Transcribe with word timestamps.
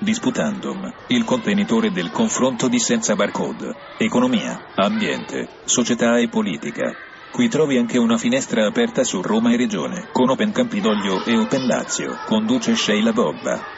Disputandum, 0.00 0.92
il 1.08 1.24
contenitore 1.24 1.90
del 1.90 2.10
confronto 2.10 2.68
di 2.68 2.78
senza 2.78 3.16
barcode. 3.16 3.74
Economia, 3.98 4.56
ambiente, 4.76 5.48
società 5.64 6.18
e 6.18 6.28
politica. 6.28 6.94
Qui 7.32 7.48
trovi 7.48 7.78
anche 7.78 7.98
una 7.98 8.16
finestra 8.16 8.64
aperta 8.66 9.02
su 9.02 9.20
Roma 9.20 9.52
e 9.52 9.56
Regione, 9.56 10.08
con 10.12 10.30
Open 10.30 10.52
Campidoglio 10.52 11.24
e 11.24 11.36
Open 11.36 11.66
Lazio. 11.66 12.16
Conduce 12.26 12.76
Sheila 12.76 13.12
Bobba. 13.12 13.77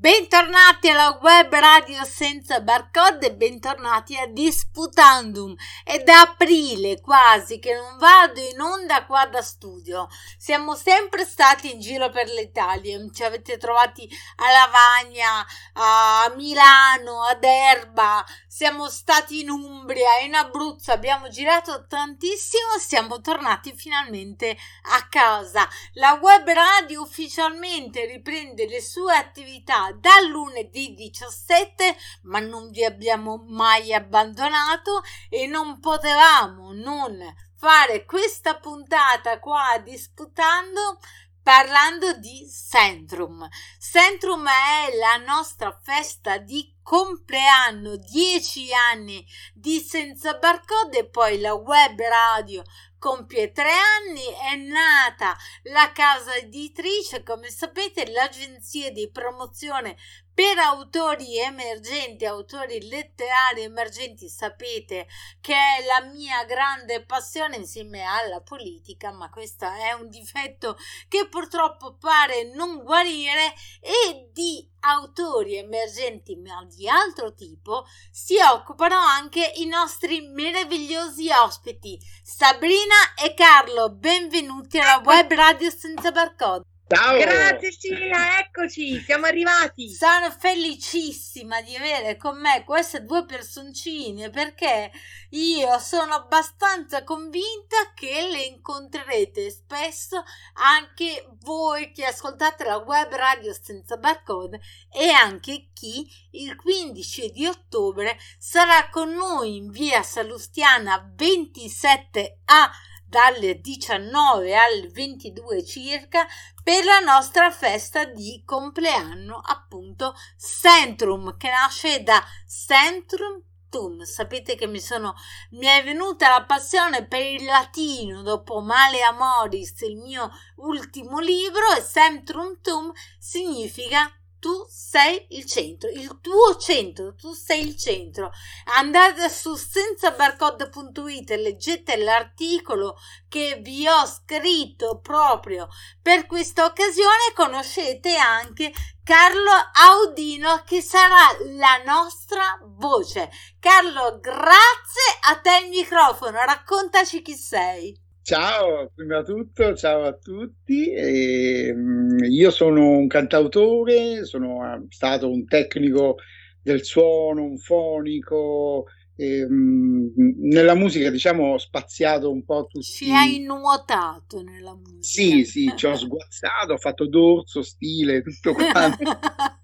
Bentornati 0.00 0.88
alla 0.88 1.18
web 1.20 1.52
radio 1.52 2.02
senza 2.04 2.62
barcode 2.62 3.26
e 3.26 3.34
bentornati 3.34 4.16
a 4.16 4.26
Disputandum. 4.28 5.54
È 5.84 5.98
da 5.98 6.22
aprile 6.22 7.02
quasi 7.02 7.58
che 7.58 7.74
non 7.74 7.98
vado 7.98 8.40
in 8.40 8.58
onda 8.58 9.04
qua 9.04 9.26
da 9.26 9.42
studio. 9.42 10.08
Siamo 10.38 10.74
sempre 10.74 11.26
stati 11.26 11.74
in 11.74 11.80
giro 11.80 12.08
per 12.08 12.30
l'Italia. 12.30 12.98
Ci 13.12 13.24
avete 13.24 13.58
trovati 13.58 14.08
a 14.36 14.50
Lavagna, 14.50 15.46
a 15.74 16.32
Milano, 16.34 17.24
ad 17.24 17.44
Erba. 17.44 18.24
Siamo 18.48 18.88
stati 18.88 19.40
in 19.40 19.50
Umbria, 19.50 20.20
in 20.20 20.34
Abruzzo. 20.34 20.92
Abbiamo 20.92 21.28
girato 21.28 21.84
tantissimo. 21.86 22.78
Siamo 22.78 23.20
tornati 23.20 23.74
finalmente 23.76 24.56
a 24.94 25.06
casa. 25.10 25.68
La 25.92 26.18
web 26.22 26.48
radio 26.48 27.02
ufficialmente 27.02 28.06
riprende 28.06 28.66
le 28.66 28.80
sue 28.80 29.14
attività 29.14 29.88
dal 29.92 30.28
lunedì 30.28 30.94
17, 30.94 31.96
ma 32.22 32.40
non 32.40 32.70
vi 32.70 32.84
abbiamo 32.84 33.44
mai 33.46 33.92
abbandonato 33.92 35.02
e 35.28 35.46
non 35.46 35.80
potevamo 35.80 36.72
non 36.72 37.18
fare 37.56 38.04
questa 38.04 38.58
puntata 38.58 39.38
qua 39.38 39.78
disputando 39.82 40.98
parlando 41.42 42.12
di 42.14 42.48
Centrum. 42.48 43.48
Centrum 43.78 44.46
è 44.46 44.96
la 44.96 45.16
nostra 45.16 45.76
festa 45.82 46.38
di 46.38 46.76
compleanno, 46.82 47.96
10 47.96 48.72
anni 48.72 49.26
di 49.54 49.80
Senza 49.80 50.34
Barcode 50.34 50.98
e 50.98 51.08
poi 51.08 51.40
la 51.40 51.54
web 51.54 52.00
radio 52.00 52.62
compie 53.00 53.50
tre 53.50 53.70
anni, 53.72 54.22
è 54.52 54.54
nata 54.56 55.34
la 55.64 55.90
casa 55.90 56.34
editrice, 56.34 57.24
come 57.24 57.48
sapete, 57.48 58.08
l'agenzia 58.12 58.92
di 58.92 59.10
promozione 59.10 59.96
per 60.40 60.56
autori 60.56 61.38
emergenti, 61.38 62.24
autori 62.24 62.88
letterari 62.88 63.60
emergenti, 63.60 64.30
sapete 64.30 65.06
che 65.38 65.52
è 65.52 65.84
la 65.84 66.08
mia 66.08 66.44
grande 66.44 67.04
passione 67.04 67.56
insieme 67.56 68.00
alla 68.00 68.40
politica, 68.40 69.12
ma 69.12 69.28
questo 69.28 69.66
è 69.66 69.92
un 69.92 70.08
difetto 70.08 70.78
che 71.08 71.28
purtroppo 71.28 71.98
pare 71.98 72.54
non 72.54 72.82
guarire 72.82 73.52
e 73.82 74.30
di 74.32 74.66
autori 74.80 75.56
emergenti 75.56 76.36
ma 76.36 76.64
di 76.64 76.88
altro 76.88 77.34
tipo 77.34 77.84
si 78.10 78.36
occupano 78.38 78.96
anche 78.96 79.44
i 79.56 79.66
nostri 79.66 80.22
meravigliosi 80.22 81.28
ospiti. 81.30 82.00
Sabrina 82.22 83.12
e 83.22 83.34
Carlo 83.34 83.90
benvenuti 83.90 84.78
alla 84.78 85.02
web 85.04 85.30
radio 85.34 85.68
senza 85.68 86.10
barcode 86.10 86.64
Ciao. 86.92 87.16
Grazie 87.18 87.70
Cina, 87.70 88.40
eccoci, 88.40 89.00
siamo 89.02 89.26
arrivati. 89.26 89.94
Sono 89.94 90.28
felicissima 90.36 91.62
di 91.62 91.76
avere 91.76 92.16
con 92.16 92.40
me 92.40 92.64
queste 92.64 93.04
due 93.04 93.24
personcine 93.24 94.28
perché 94.28 94.90
io 95.28 95.78
sono 95.78 96.14
abbastanza 96.14 97.04
convinta 97.04 97.92
che 97.94 98.26
le 98.32 98.42
incontrerete 98.42 99.50
spesso 99.50 100.24
anche 100.54 101.28
voi 101.42 101.92
che 101.92 102.06
ascoltate 102.06 102.64
la 102.64 102.78
web 102.78 103.14
radio 103.14 103.52
senza 103.54 103.96
barcode 103.96 104.58
e 104.92 105.10
anche 105.10 105.68
chi 105.72 106.04
il 106.32 106.56
15 106.56 107.30
di 107.30 107.46
ottobre 107.46 108.18
sarà 108.36 108.88
con 108.90 109.12
noi 109.12 109.58
in 109.58 109.70
via 109.70 110.02
Salustiana 110.02 111.08
27A 111.16 112.88
dalle 113.10 113.60
19 113.60 114.54
alle 114.54 114.88
22 114.88 115.64
circa 115.64 116.26
per 116.62 116.84
la 116.84 117.00
nostra 117.00 117.50
festa 117.50 118.04
di 118.04 118.40
compleanno 118.46 119.42
appunto 119.44 120.14
Centrum 120.38 121.36
che 121.36 121.50
nasce 121.50 122.04
da 122.04 122.24
Centrum 122.46 123.42
Tum. 123.68 124.02
Sapete 124.02 124.54
che 124.54 124.68
mi 124.68 124.78
sono 124.78 125.14
mi 125.50 125.66
è 125.66 125.82
venuta 125.82 126.28
la 126.28 126.44
passione 126.44 127.04
per 127.04 127.24
il 127.24 127.44
latino 127.44 128.22
dopo 128.22 128.60
Male 128.60 129.02
Amoris, 129.02 129.80
il 129.80 129.96
mio 129.96 130.30
ultimo 130.56 131.18
libro 131.18 131.72
e 131.76 131.84
Centrum 131.84 132.60
Tum 132.60 132.92
significa 133.18 134.08
tu 134.40 134.66
sei 134.68 135.26
il 135.30 135.46
centro, 135.46 135.88
il 135.88 136.18
tuo 136.20 136.56
centro, 136.56 137.14
tu 137.14 137.32
sei 137.32 137.60
il 137.60 137.76
centro. 137.76 138.32
Andate 138.76 139.28
su 139.28 139.54
senzabarcode.it 139.54 141.30
e 141.30 141.36
leggete 141.36 141.96
l'articolo 141.96 142.96
che 143.28 143.60
vi 143.62 143.86
ho 143.86 144.06
scritto 144.06 144.98
proprio 144.98 145.68
per 146.02 146.26
questa 146.26 146.64
occasione. 146.64 147.32
Conoscete 147.34 148.16
anche 148.16 148.72
Carlo 149.04 149.52
Audino 149.72 150.62
che 150.64 150.80
sarà 150.80 151.36
la 151.56 151.82
nostra 151.84 152.58
voce. 152.62 153.30
Carlo, 153.60 154.18
grazie 154.20 155.18
a 155.28 155.36
te 155.36 155.64
il 155.64 155.68
microfono, 155.68 156.42
raccontaci 156.44 157.22
chi 157.22 157.34
sei. 157.34 158.08
Ciao, 158.30 158.92
prima 158.94 159.22
di 159.22 159.24
tutto, 159.24 159.74
ciao 159.74 160.04
a 160.04 160.12
tutti. 160.12 160.92
E, 160.92 161.72
mm, 161.74 162.18
io 162.28 162.52
sono 162.52 162.90
un 162.90 163.08
cantautore, 163.08 164.24
sono 164.24 164.62
ah, 164.62 164.80
stato 164.88 165.28
un 165.28 165.44
tecnico 165.46 166.14
del 166.62 166.84
suono, 166.84 167.42
un 167.42 167.58
fonico. 167.58 168.84
E, 169.16 169.44
mh, 169.44 170.12
nella 170.42 170.76
musica, 170.76 171.10
diciamo, 171.10 171.54
ho 171.54 171.58
spaziato 171.58 172.30
un 172.30 172.44
po' 172.44 172.68
tutti. 172.68 172.84
Ci 172.86 173.10
hai 173.10 173.40
nuotato 173.40 174.42
nella 174.42 174.76
musica. 174.76 175.00
Sì, 175.00 175.44
sì, 175.44 175.72
ci 175.74 175.86
ho 175.86 175.96
sguazzato, 175.96 176.74
ho 176.74 176.78
fatto 176.78 177.08
dorso, 177.08 177.62
stile, 177.62 178.22
tutto 178.22 178.52
quanto. 178.52 179.02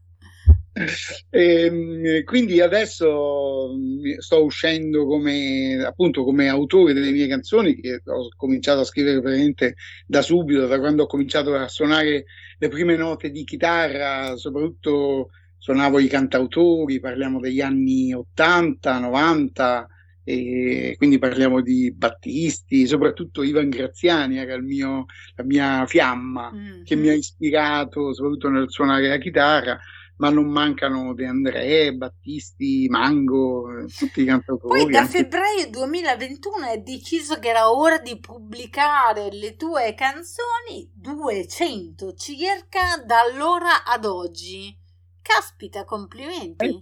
E, 1.30 1.62
ehm, 1.62 2.24
quindi 2.24 2.60
adesso 2.60 3.72
mm, 3.74 4.18
sto 4.18 4.44
uscendo 4.44 5.06
come 5.06 5.82
appunto 5.82 6.22
come 6.22 6.48
autore 6.48 6.92
delle 6.92 7.10
mie 7.12 7.26
canzoni 7.26 7.74
che 7.80 8.02
ho 8.04 8.28
cominciato 8.36 8.80
a 8.80 8.84
scrivere 8.84 9.20
veramente 9.20 9.76
da 10.06 10.20
subito, 10.20 10.66
da 10.66 10.78
quando 10.78 11.04
ho 11.04 11.06
cominciato 11.06 11.54
a 11.54 11.68
suonare 11.68 12.26
le 12.58 12.68
prime 12.68 12.96
note 12.96 13.30
di 13.30 13.44
chitarra, 13.44 14.36
soprattutto 14.36 15.30
suonavo 15.56 15.98
i 15.98 16.08
cantautori, 16.08 17.00
parliamo 17.00 17.40
degli 17.40 17.60
anni 17.60 18.12
80, 18.12 18.98
90 18.98 19.88
e 20.28 20.94
quindi 20.98 21.18
parliamo 21.18 21.60
di 21.60 21.92
Battisti, 21.92 22.86
soprattutto 22.86 23.42
Ivan 23.42 23.68
Graziani 23.68 24.38
era 24.38 24.60
mio, 24.60 25.06
la 25.36 25.44
mia 25.44 25.86
fiamma 25.86 26.50
mm-hmm. 26.52 26.82
che 26.82 26.96
mi 26.96 27.08
ha 27.08 27.14
ispirato 27.14 28.12
soprattutto 28.12 28.48
nel 28.48 28.68
suonare 28.68 29.08
la 29.08 29.18
chitarra 29.18 29.78
ma 30.16 30.30
non 30.30 30.46
mancano 30.46 31.14
De 31.14 31.26
André, 31.26 31.92
Battisti, 31.94 32.86
Mango, 32.88 33.78
eh, 33.78 33.86
tutti 33.86 34.22
i 34.22 34.24
cantautori. 34.24 34.82
Poi 34.82 34.90
da 34.90 35.06
febbraio 35.06 35.68
2021 35.70 36.66
è 36.68 36.78
deciso 36.78 37.38
che 37.38 37.48
era 37.48 37.70
ora 37.70 37.98
di 37.98 38.18
pubblicare 38.18 39.30
le 39.30 39.56
tue 39.56 39.94
canzoni, 39.94 40.90
200 40.94 42.14
circa, 42.14 43.02
da 43.04 43.20
allora 43.20 43.84
ad 43.84 44.04
oggi. 44.04 44.76
Caspita, 45.20 45.84
complimenti. 45.84 46.64
Eh, 46.64 46.80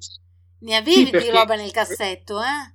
ne 0.61 0.77
avevi 0.77 1.06
sì, 1.06 1.19
di 1.19 1.31
roba 1.31 1.56
nel 1.56 1.71
cassetto, 1.71 2.41
eh? 2.41 2.73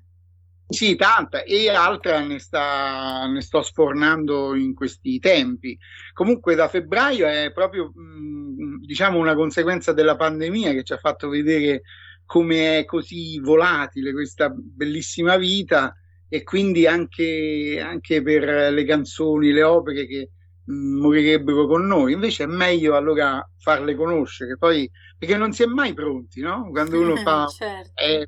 Sì, 0.72 0.96
tanta, 0.96 1.42
e 1.44 1.68
altra 1.69 2.19
ne, 2.19 2.38
sta, 2.38 3.25
ne 3.25 3.42
sto 3.42 3.64
sfornando 3.64 4.53
in 4.56 4.75
questi 4.75 5.18
tempi. 5.18 5.75
Comunque 6.14 6.53
da 6.53 6.68
febbraio 6.68 7.25
è 7.25 7.52
proprio, 7.52 7.92
mh, 7.92 8.49
diciamo, 8.80 9.18
una 9.18 9.36
conseguenza 9.36 9.94
della 9.94 10.16
pandemia 10.16 10.72
che 10.72 10.84
ci 10.84 10.94
ha 10.94 10.98
fatto 10.98 11.30
vedere 11.30 11.81
come 12.26 12.80
è 12.80 12.86
così 12.86 13.40
volatile 13.40 14.12
questa 14.12 14.50
bellissima 14.50 15.36
vita 15.38 15.96
e 16.28 16.44
quindi 16.44 16.86
anche, 16.86 17.81
anche 17.84 18.22
per 18.22 18.72
le 18.72 18.86
canzoni, 18.86 19.52
le 19.52 19.64
opere 19.64 20.06
che 20.06 20.30
mh, 20.64 21.00
morirebbero 21.00 21.66
con 21.66 21.88
noi. 21.88 22.14
Invece 22.14 22.44
è 22.44 22.48
meglio 22.48 22.96
allora 22.96 23.44
farle 23.58 23.96
conoscere, 23.96 24.58
poi, 24.58 24.90
perché 25.18 25.38
non 25.38 25.54
si 25.54 25.64
è 25.64 25.66
mai 25.66 25.94
pronti, 25.94 26.42
no? 26.42 26.70
Quando 26.70 27.02
uno 27.02 27.16
fa... 27.24 27.48
certo. 27.48 28.00
eh, 28.00 28.28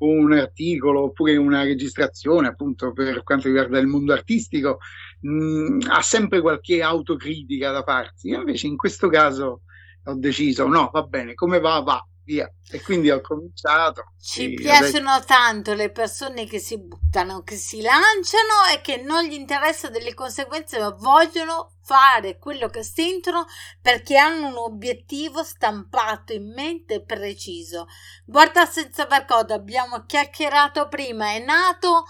un 0.00 0.32
articolo 0.32 1.02
oppure 1.02 1.36
una 1.36 1.62
registrazione, 1.62 2.48
appunto 2.48 2.92
per 2.92 3.22
quanto 3.22 3.48
riguarda 3.48 3.78
il 3.78 3.86
mondo 3.86 4.12
artistico, 4.12 4.78
mh, 5.20 5.30
mm, 5.30 5.80
ha 5.88 6.02
sempre 6.02 6.40
qualche 6.40 6.82
autocritica 6.82 7.70
da 7.72 7.82
farsi. 7.82 8.28
Invece 8.28 8.68
in 8.68 8.76
questo 8.76 9.08
caso 9.08 9.62
ho 10.04 10.14
deciso, 10.14 10.66
no, 10.66 10.90
va 10.92 11.02
bene, 11.02 11.34
come 11.34 11.60
va, 11.60 11.80
va, 11.80 12.04
via. 12.24 12.50
E 12.70 12.80
quindi 12.80 13.10
ho 13.10 13.20
cominciato. 13.20 14.12
Ci 14.20 14.54
piacciono 14.54 15.10
adesso... 15.10 15.26
tanto 15.26 15.74
le 15.74 15.90
persone 15.90 16.46
che 16.46 16.58
si 16.58 16.78
buttano, 16.78 17.42
che 17.42 17.56
si 17.56 17.80
lanciano 17.80 18.66
e 18.72 18.80
che 18.80 18.98
non 18.98 19.24
gli 19.24 19.32
interessa 19.32 19.88
delle 19.88 20.14
conseguenze, 20.14 20.78
ma 20.78 20.90
vogliono 20.90 21.78
fare 21.82 22.38
quello 22.38 22.68
che 22.68 22.84
sentono 22.84 23.46
perché 23.82 24.16
hanno 24.16 24.48
un 24.48 24.56
obiettivo 24.56 25.42
stampato 25.42 26.32
in 26.32 26.52
mente 26.52 27.02
preciso. 27.02 27.86
Guarda 28.24 28.64
senza 28.66 29.06
barcode, 29.06 29.54
abbiamo 29.54 30.04
chiacchierato 30.06 30.86
prima, 30.86 31.32
è 31.32 31.40
nato 31.40 32.04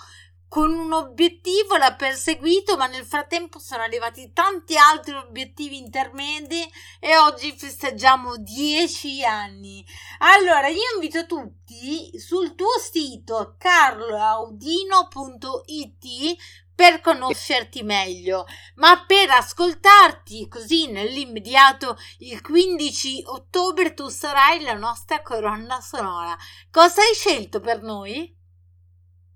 con 0.51 0.71
un 0.73 0.93
obiettivo, 0.93 1.77
l'ha 1.77 1.95
perseguito, 1.95 2.77
ma 2.77 2.89
nel 2.89 3.05
frattempo 3.05 3.61
sono 3.61 3.85
arrivati 3.85 4.33
tanti 4.33 4.77
altri 4.77 5.15
obiettivi 5.15 5.79
intermedi 5.79 6.69
e 6.99 7.17
oggi 7.17 7.55
festeggiamo 7.57 8.37
dieci 8.37 9.25
anni. 9.25 9.87
Allora, 10.19 10.67
io 10.67 10.81
invito 10.95 11.27
tutti 11.27 12.19
sul 12.19 12.57
tuo 12.57 12.77
sito 12.81 13.55
carloaudino.it 13.59 16.37
per 16.75 17.01
conoscerti 17.01 17.85
meglio, 17.85 18.45
ma 18.75 19.05
per 19.07 19.31
ascoltarti 19.31 20.49
così 20.49 20.91
nell'immediato 20.91 21.97
il 22.19 22.41
15 22.41 23.23
ottobre 23.27 23.95
tu 23.95 24.09
sarai 24.09 24.63
la 24.63 24.75
nostra 24.75 25.23
colonna 25.23 25.81
sonora. 25.81 26.37
Cosa 26.73 27.03
hai 27.03 27.15
scelto 27.15 27.61
per 27.61 27.83
noi? 27.83 28.37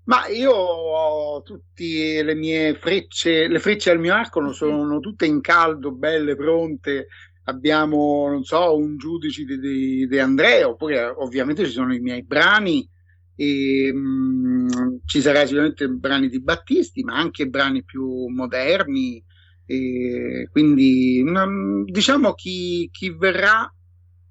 Ma 0.05 0.27
io 0.27 0.51
ho 0.51 1.41
tutte 1.41 2.21
le 2.21 2.35
mie 2.35 2.75
frecce, 2.75 3.47
le 3.47 3.59
frecce 3.59 3.89
al 3.89 3.99
mio 3.99 4.13
arco 4.13 4.39
non 4.39 4.53
sono 4.53 4.99
tutte 4.99 5.25
in 5.25 5.41
caldo, 5.41 5.91
belle, 5.91 6.35
pronte. 6.35 7.07
Abbiamo, 7.45 8.27
non 8.29 8.43
so, 8.43 8.75
un 8.75 8.97
giudice 8.97 9.43
di, 9.45 9.59
di, 9.59 10.07
di 10.07 10.19
Andrea, 10.19 10.67
oppure 10.67 11.05
ovviamente 11.07 11.65
ci 11.65 11.71
sono 11.71 11.93
i 11.93 11.99
miei 11.99 12.23
brani, 12.23 12.87
e, 13.35 13.91
mh, 13.93 13.97
mm, 13.97 14.95
ci 15.05 15.21
saranno 15.21 15.45
sicuramente 15.45 15.87
brani 15.89 16.29
di 16.29 16.41
Battisti, 16.41 17.03
ma 17.03 17.15
anche 17.15 17.47
brani 17.47 17.83
più 17.83 18.27
moderni. 18.27 19.23
E 19.65 20.47
quindi 20.51 21.21
mh, 21.23 21.39
mm, 21.39 21.83
diciamo 21.85 22.33
chi, 22.33 22.89
chi 22.91 23.09
verrà 23.09 23.71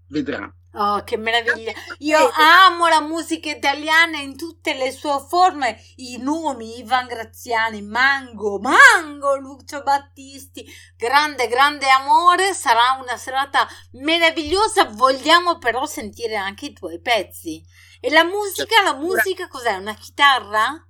vedrà. 0.09 0.53
Oh, 0.77 1.05
che 1.05 1.17
meraviglia! 1.17 1.73
Io 1.99 2.19
amo 2.35 2.89
la 2.89 3.01
musica 3.01 3.49
italiana 3.49 4.19
in 4.19 4.37
tutte 4.37 4.75
le 4.75 4.91
sue 4.91 5.25
forme, 5.29 5.81
i 5.97 6.17
nomi, 6.19 6.79
Ivan 6.79 7.07
Graziani, 7.07 7.81
Mango, 7.81 8.59
Mango, 8.59 9.37
Lucio 9.37 9.83
Battisti, 9.83 10.67
grande, 10.97 11.47
grande 11.47 11.89
amore, 11.89 12.55
sarà 12.55 12.99
una 13.01 13.17
serata 13.17 13.69
meravigliosa, 13.93 14.87
vogliamo 14.87 15.59
però 15.59 15.87
sentire 15.87 16.35
anche 16.35 16.67
i 16.67 16.73
tuoi 16.73 17.01
pezzi. 17.01 17.65
E 18.01 18.11
la 18.11 18.25
musica, 18.25 18.83
la 18.83 18.95
musica 18.95 19.47
cos'è? 19.47 19.77
Una 19.77 19.95
chitarra? 19.95 20.85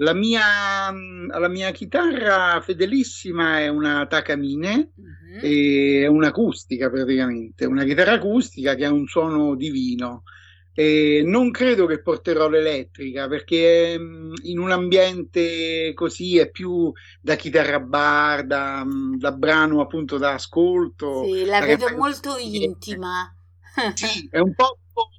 La 0.00 0.14
mia, 0.14 0.90
la 0.92 1.48
mia 1.48 1.70
chitarra 1.72 2.60
fedelissima 2.60 3.58
è 3.58 3.68
una 3.68 4.06
Takamine, 4.06 4.92
uh-huh. 4.94 5.40
è 5.40 6.06
un'acustica 6.06 6.88
praticamente, 6.88 7.64
una 7.66 7.84
chitarra 7.84 8.12
acustica 8.12 8.74
che 8.76 8.84
ha 8.84 8.92
un 8.92 9.06
suono 9.06 9.56
divino. 9.56 10.22
E 10.72 11.22
non 11.24 11.50
credo 11.50 11.86
che 11.86 12.00
porterò 12.00 12.48
l'elettrica 12.48 13.26
perché 13.26 13.98
in 14.42 14.58
un 14.60 14.70
ambiente 14.70 15.92
così 15.92 16.38
è 16.38 16.48
più 16.48 16.92
da 17.20 17.34
chitarra 17.34 17.80
bar, 17.80 18.46
da, 18.46 18.86
da 19.16 19.32
brano 19.32 19.80
appunto 19.80 20.18
da 20.18 20.34
ascolto. 20.34 21.24
Sì, 21.24 21.44
la 21.44 21.60
vedo 21.60 21.88
molto 21.96 22.36
intima. 22.36 23.34
Sì, 23.94 24.28
è 24.30 24.38
un 24.38 24.54
po' 24.54 24.78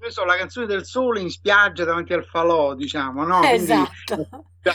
so, 0.09 0.25
la 0.25 0.35
canzone 0.35 0.65
del 0.65 0.85
sole 0.85 1.21
in 1.21 1.29
spiaggia 1.29 1.85
davanti 1.85 2.13
al 2.13 2.25
falò, 2.25 2.75
diciamo, 2.75 3.25
no? 3.25 3.43
Esatto. 3.43 4.27
da, 4.61 4.73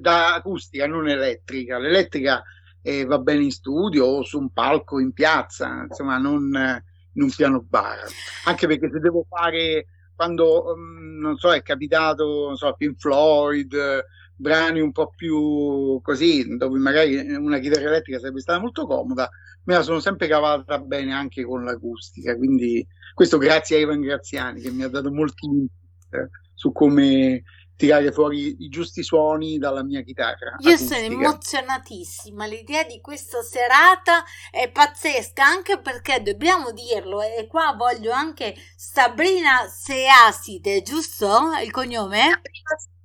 da, 0.00 0.34
acustica, 0.34 0.86
non 0.86 1.08
elettrica. 1.08 1.78
L'elettrica 1.78 2.42
eh, 2.82 3.04
va 3.04 3.18
bene 3.18 3.44
in 3.44 3.50
studio 3.50 4.06
o 4.06 4.22
su 4.22 4.38
un 4.38 4.52
palco 4.52 4.98
in 4.98 5.12
piazza, 5.12 5.86
insomma, 5.88 6.18
non 6.18 6.54
eh, 6.54 6.84
in 7.14 7.22
un 7.22 7.30
piano 7.30 7.64
bar. 7.66 8.06
Anche 8.44 8.66
perché 8.66 8.90
se 8.92 8.98
devo 8.98 9.24
fare 9.28 9.86
quando 10.14 10.72
um, 10.72 11.18
non 11.18 11.36
so, 11.36 11.52
è 11.52 11.62
capitato, 11.62 12.46
non 12.46 12.56
so, 12.56 12.72
Pink 12.74 12.98
Floyd, 12.98 14.04
brani 14.42 14.80
un 14.80 14.92
po' 14.92 15.12
più 15.16 16.00
così, 16.02 16.56
dove 16.56 16.78
magari 16.78 17.16
una 17.34 17.60
chitarra 17.60 17.86
elettrica 17.86 18.18
sarebbe 18.18 18.40
stata 18.40 18.60
molto 18.60 18.86
comoda, 18.86 19.30
me 19.64 19.74
la 19.74 19.82
sono 19.82 20.00
sempre 20.00 20.26
cavata 20.26 20.78
bene 20.78 21.14
anche 21.14 21.44
con 21.44 21.64
l'acustica, 21.64 22.36
quindi 22.36 22.86
questo 23.14 23.38
grazie 23.38 23.76
a 23.76 23.80
Ivan 23.80 24.00
Graziani 24.00 24.60
che 24.60 24.70
mi 24.70 24.82
ha 24.82 24.88
dato 24.88 25.10
molti 25.10 25.46
input 25.46 26.28
su 26.54 26.72
come 26.72 27.44
tirare 27.76 28.12
fuori 28.12 28.62
i 28.64 28.68
giusti 28.68 29.02
suoni 29.02 29.58
dalla 29.58 29.82
mia 29.82 30.02
chitarra. 30.02 30.56
Io 30.58 30.70
acustica. 30.70 31.00
sono 31.00 31.06
emozionatissima, 31.06 32.46
l'idea 32.46 32.84
di 32.84 33.00
questa 33.00 33.42
serata 33.42 34.24
è 34.50 34.70
pazzesca 34.70 35.44
anche 35.44 35.80
perché 35.80 36.22
dobbiamo 36.22 36.72
dirlo 36.72 37.22
e 37.22 37.46
qua 37.48 37.74
voglio 37.76 38.12
anche 38.12 38.54
Sabrina 38.76 39.66
Seaside, 39.68 40.82
giusto 40.82 41.50
il 41.64 41.70
cognome? 41.70 42.40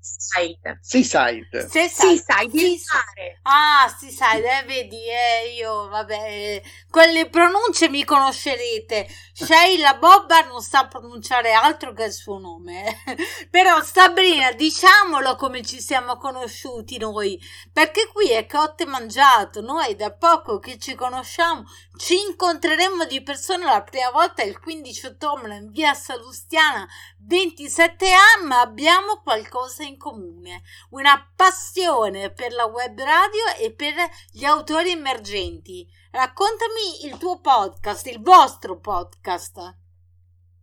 Seaside. 0.07 0.79
Seaside. 0.81 1.67
Seaside. 1.67 2.23
Seaside. 2.23 3.39
Ah, 3.43 3.93
Seaside, 3.99 4.59
eh, 4.59 4.63
vedi, 4.65 5.01
eh, 5.09 5.55
io, 5.57 5.89
vabbè, 5.89 6.61
quelle 6.89 7.27
pronunce 7.29 7.89
mi 7.89 8.05
conoscerete. 8.05 9.07
Sheila 9.33 9.95
Bobbar 9.95 10.47
non 10.47 10.61
sa 10.61 10.87
pronunciare 10.87 11.51
altro 11.51 11.91
che 11.91 12.05
il 12.05 12.13
suo 12.13 12.37
nome. 12.39 13.03
Però 13.51 13.83
Sabrina, 13.83 14.51
diciamolo 14.53 15.35
come 15.35 15.61
ci 15.63 15.81
siamo 15.81 16.17
conosciuti 16.17 16.97
noi, 16.97 17.39
perché 17.73 18.07
qui 18.13 18.31
è 18.31 18.45
cotte 18.45 18.85
mangiato. 18.85 19.61
Noi 19.61 19.95
da 19.95 20.13
poco 20.13 20.59
che 20.59 20.77
ci 20.77 20.95
conosciamo 20.95 21.65
ci 21.97 22.15
incontreremo 22.29 23.05
di 23.05 23.23
persona 23.23 23.71
la 23.71 23.81
prima 23.81 24.11
volta 24.11 24.43
il 24.43 24.59
15 24.59 25.05
ottobre 25.07 25.55
in 25.55 25.71
via 25.71 25.93
Salustiana 25.95 26.87
27 27.19 28.05
anni, 28.13 28.47
ma 28.47 28.61
abbiamo 28.61 29.19
qualcosa 29.23 29.83
in 29.83 29.96
comune, 29.97 30.61
una 30.91 31.31
passione 31.35 32.31
per 32.31 32.51
la 32.53 32.65
web 32.65 32.97
radio 32.97 33.43
e 33.59 33.73
per 33.73 33.93
gli 34.31 34.45
autori 34.45 34.91
emergenti. 34.91 35.87
Raccontami 36.11 37.05
il 37.05 37.17
tuo 37.17 37.39
podcast, 37.41 38.07
il 38.07 38.21
vostro 38.21 38.79
podcast. 38.79 39.59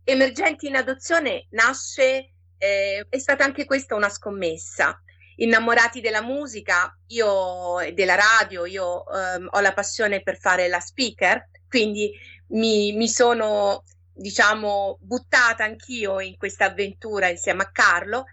Emergenti 0.03 0.67
in 0.67 0.75
adozione 0.75 1.47
nasce, 1.51 2.33
eh, 2.57 3.05
è 3.07 3.17
stata 3.17 3.43
anche 3.43 3.65
questa 3.65 3.95
una 3.95 4.09
scommessa. 4.09 4.99
Innamorati 5.37 5.99
della 5.99 6.21
musica, 6.21 6.97
io 7.07 7.75
della 7.93 8.15
radio, 8.15 8.65
io 8.65 9.05
ehm, 9.11 9.49
ho 9.51 9.59
la 9.59 9.73
passione 9.73 10.21
per 10.23 10.39
fare 10.39 10.69
la 10.69 10.79
speaker, 10.79 11.49
quindi 11.67 12.11
mi, 12.47 12.93
mi 12.93 13.07
sono 13.09 13.83
diciamo 14.15 14.97
buttata 15.01 15.65
anch'io 15.65 16.21
in 16.21 16.37
questa 16.37 16.65
avventura 16.65 17.27
insieme 17.27 17.63
a 17.63 17.71
Carlo 17.71 18.25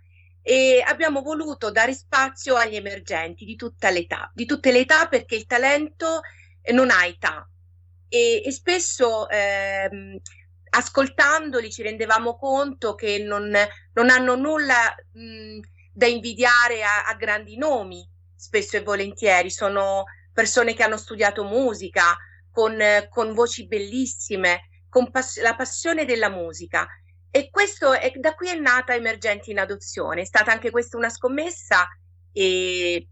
e 0.42 0.82
abbiamo 0.84 1.22
voluto 1.22 1.70
dare 1.70 1.94
spazio 1.94 2.56
agli 2.56 2.74
emergenti 2.74 3.44
di 3.44 3.54
tutta 3.54 3.90
l'età, 3.90 4.30
di 4.34 4.44
tutte 4.44 4.72
le 4.72 4.80
età 4.80 5.06
perché 5.06 5.36
il 5.36 5.46
talento 5.46 6.20
non 6.72 6.90
ha 6.90 7.06
età. 7.06 7.48
E, 8.08 8.42
e 8.44 8.50
spesso 8.50 9.28
ehm, 9.28 10.18
ascoltandoli 10.70 11.70
ci 11.70 11.82
rendevamo 11.82 12.36
conto 12.36 12.94
che 12.94 13.18
non, 13.18 13.54
non 13.92 14.10
hanno 14.10 14.34
nulla 14.34 14.94
mh, 15.12 15.60
da 15.92 16.06
invidiare 16.06 16.82
a, 16.82 17.04
a 17.04 17.14
grandi 17.14 17.56
nomi, 17.56 18.06
spesso 18.34 18.76
e 18.76 18.82
volentieri, 18.82 19.50
sono 19.50 20.04
persone 20.32 20.74
che 20.74 20.82
hanno 20.82 20.96
studiato 20.96 21.44
musica 21.44 22.16
con, 22.50 22.78
con 23.08 23.32
voci 23.32 23.66
bellissime, 23.66 24.68
con 24.88 25.10
pass- 25.10 25.40
la 25.40 25.54
passione 25.54 26.04
della 26.04 26.28
musica 26.28 26.86
e 27.34 27.48
questo 27.50 27.94
è, 27.94 28.12
da 28.16 28.34
qui 28.34 28.48
è 28.48 28.54
nata 28.54 28.94
Emergenti 28.94 29.52
in 29.52 29.58
adozione, 29.58 30.20
è 30.20 30.24
stata 30.26 30.52
anche 30.52 30.70
questa 30.70 30.98
una 30.98 31.08
scommessa 31.08 31.88
e, 32.30 33.08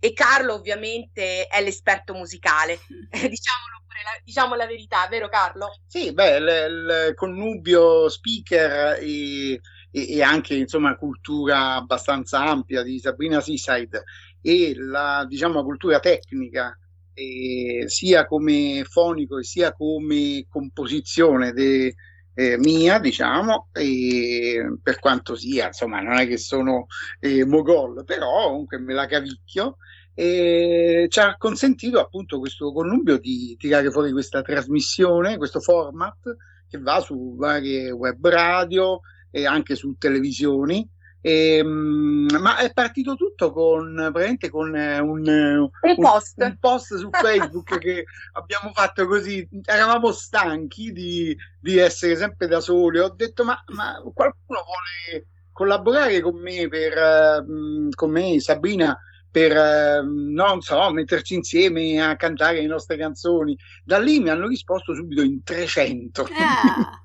e 0.00 0.12
Carlo 0.14 0.54
ovviamente 0.54 1.46
è 1.46 1.62
l'esperto 1.62 2.14
musicale, 2.14 2.78
diciamolo 3.12 3.82
pure 3.86 4.02
la, 4.02 4.20
diciamo 4.24 4.54
la 4.54 4.64
verità, 4.64 5.06
vero 5.08 5.28
Carlo? 5.28 5.68
Sì, 5.86 6.14
beh, 6.14 6.36
il, 6.36 7.12
connubio 7.14 8.08
speaker 8.08 9.00
e, 9.02 9.60
e, 9.90 10.14
e, 10.16 10.22
anche 10.22 10.54
insomma 10.54 10.96
cultura 10.96 11.74
abbastanza 11.74 12.42
ampia 12.42 12.82
di 12.82 12.98
Sabrina 12.98 13.42
Seaside 13.42 14.04
e 14.40 14.74
la 14.76 15.26
diciamo 15.28 15.62
cultura 15.62 16.00
tecnica 16.00 16.74
eh, 17.12 17.84
sia 17.86 18.24
come 18.24 18.86
fonico 18.88 19.42
sia 19.42 19.72
come 19.72 20.46
composizione 20.48 21.52
de, 21.52 21.94
eh, 22.38 22.56
mia, 22.56 23.00
diciamo, 23.00 23.66
e 23.72 24.78
per 24.80 25.00
quanto 25.00 25.34
sia, 25.34 25.66
insomma, 25.66 26.00
non 26.00 26.18
è 26.18 26.28
che 26.28 26.38
sono 26.38 26.86
eh, 27.18 27.44
mogol, 27.44 28.04
però 28.04 28.46
comunque 28.50 28.78
me 28.78 28.94
la 28.94 29.06
cavicchio 29.06 29.78
e 30.14 31.06
ci 31.08 31.18
ha 31.18 31.36
consentito 31.36 31.98
appunto 31.98 32.38
questo 32.38 32.72
connubio 32.72 33.18
di 33.18 33.56
tirare 33.58 33.90
fuori 33.90 34.12
questa 34.12 34.42
trasmissione, 34.42 35.36
questo 35.36 35.58
format 35.58 36.36
che 36.68 36.78
va 36.78 37.00
su 37.00 37.34
varie 37.36 37.90
web 37.90 38.28
radio 38.28 39.00
e 39.32 39.44
anche 39.44 39.74
su 39.74 39.96
televisioni. 39.98 40.88
E, 41.28 41.60
um, 41.60 42.26
ma 42.40 42.56
è 42.56 42.72
partito 42.72 43.14
tutto 43.14 43.52
con, 43.52 43.94
praticamente 43.94 44.48
con 44.48 44.74
eh, 44.74 44.98
un, 44.98 45.28
un, 45.28 45.94
post. 45.96 46.40
un, 46.40 46.56
post. 46.58 46.96
su 46.96 47.10
Facebook 47.12 47.76
che 47.76 48.04
abbiamo 48.32 48.72
fatto 48.72 49.06
così. 49.06 49.46
Eravamo 49.62 50.10
stanchi 50.10 50.90
di, 50.90 51.36
di, 51.60 51.76
essere 51.76 52.16
sempre 52.16 52.46
da 52.46 52.60
soli. 52.60 52.98
Ho 53.00 53.10
detto: 53.10 53.44
Ma, 53.44 53.62
ma 53.74 54.00
qualcuno 54.14 54.60
vuole 54.64 55.26
collaborare 55.52 56.22
con 56.22 56.40
me, 56.40 56.66
per, 56.66 57.42
uh, 57.42 57.90
con 57.90 58.10
me, 58.10 58.40
Sabrina, 58.40 58.98
per, 59.30 59.54
uh, 59.54 60.32
non 60.32 60.62
so, 60.62 60.90
metterci 60.92 61.34
insieme 61.34 62.00
a 62.00 62.16
cantare 62.16 62.62
le 62.62 62.66
nostre 62.68 62.96
canzoni. 62.96 63.54
Da 63.84 63.98
lì 63.98 64.18
mi 64.20 64.30
hanno 64.30 64.46
risposto 64.46 64.94
subito 64.94 65.20
in 65.20 65.42
300. 65.42 66.22
Ah. 66.22 67.02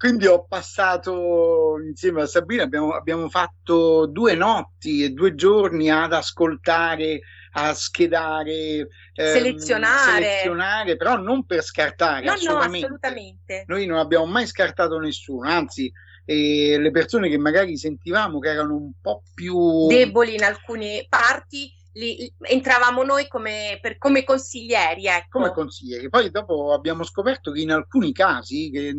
Quindi 0.00 0.26
ho 0.26 0.46
passato 0.46 1.74
insieme 1.86 2.22
a 2.22 2.26
Sabrina, 2.26 2.62
abbiamo, 2.62 2.92
abbiamo 2.92 3.28
fatto 3.28 4.06
due 4.06 4.34
notti 4.34 5.04
e 5.04 5.10
due 5.10 5.34
giorni 5.34 5.90
ad 5.90 6.14
ascoltare 6.14 7.20
a 7.52 7.74
schedare, 7.74 8.88
selezionare. 9.12 10.16
Ehm, 10.16 10.22
selezionare, 10.22 10.96
però 10.96 11.18
non 11.18 11.44
per 11.44 11.62
scartare. 11.62 12.24
No, 12.24 12.32
assolutamente. 12.32 12.78
no, 12.78 12.84
assolutamente. 12.84 13.64
Noi 13.66 13.84
non 13.84 13.98
abbiamo 13.98 14.24
mai 14.24 14.46
scartato 14.46 14.96
nessuno, 14.98 15.46
anzi, 15.46 15.92
eh, 16.24 16.78
le 16.78 16.90
persone 16.92 17.28
che 17.28 17.36
magari 17.36 17.76
sentivamo 17.76 18.38
che 18.38 18.48
erano 18.48 18.76
un 18.76 18.92
po' 19.02 19.22
più 19.34 19.86
deboli 19.86 20.34
in 20.34 20.44
alcune 20.44 21.04
parti 21.10 21.74
li, 21.92 22.32
entravamo 22.38 23.02
noi 23.02 23.26
come, 23.28 23.78
per, 23.80 23.98
come 23.98 24.24
consiglieri. 24.24 25.06
Ecco. 25.06 25.38
Come 25.38 25.52
consiglieri. 25.52 26.08
Poi 26.08 26.30
dopo 26.30 26.72
abbiamo 26.72 27.04
scoperto 27.04 27.50
che 27.50 27.60
in 27.60 27.72
alcuni 27.72 28.12
casi 28.12 28.70
che, 28.70 28.94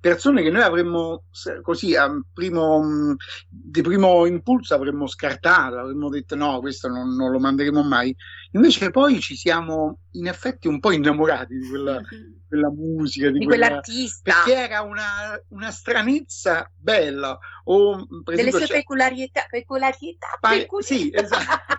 persone 0.00 0.42
che 0.42 0.50
noi 0.50 0.62
avremmo 0.62 1.24
così 1.62 1.94
a 1.94 2.10
primo, 2.32 3.16
di 3.48 3.82
primo 3.82 4.26
impulso 4.26 4.74
avremmo 4.74 5.06
scartato, 5.06 5.78
avremmo 5.78 6.08
detto 6.08 6.34
no, 6.34 6.60
questo 6.60 6.88
non, 6.88 7.14
non, 7.14 7.30
lo 7.30 7.38
manderemo 7.38 7.82
mai. 7.82 8.14
Invece 8.52 8.90
poi 8.90 9.20
ci 9.20 9.36
siamo 9.36 9.98
in 10.14 10.26
effetti 10.26 10.68
un 10.68 10.80
po' 10.80 10.92
innamorati 10.92 11.56
di 11.56 11.68
quella, 11.68 12.00
quella 12.48 12.70
musica, 12.70 13.30
di, 13.30 13.38
di 13.38 13.44
quella, 13.44 13.66
quell'artista. 13.66 14.32
Perché 14.32 14.54
era 14.54 14.82
una, 14.82 15.40
una 15.48 15.70
stranezza 15.70 16.70
bella. 16.74 17.38
O, 17.64 18.06
per 18.22 18.34
Delle 18.36 18.50
sue 18.50 18.66
peculiarità, 18.66 19.46
peculiarità, 19.48 20.38
pare, 20.40 20.68
Sì, 20.80 21.10
esatto. 21.12 21.72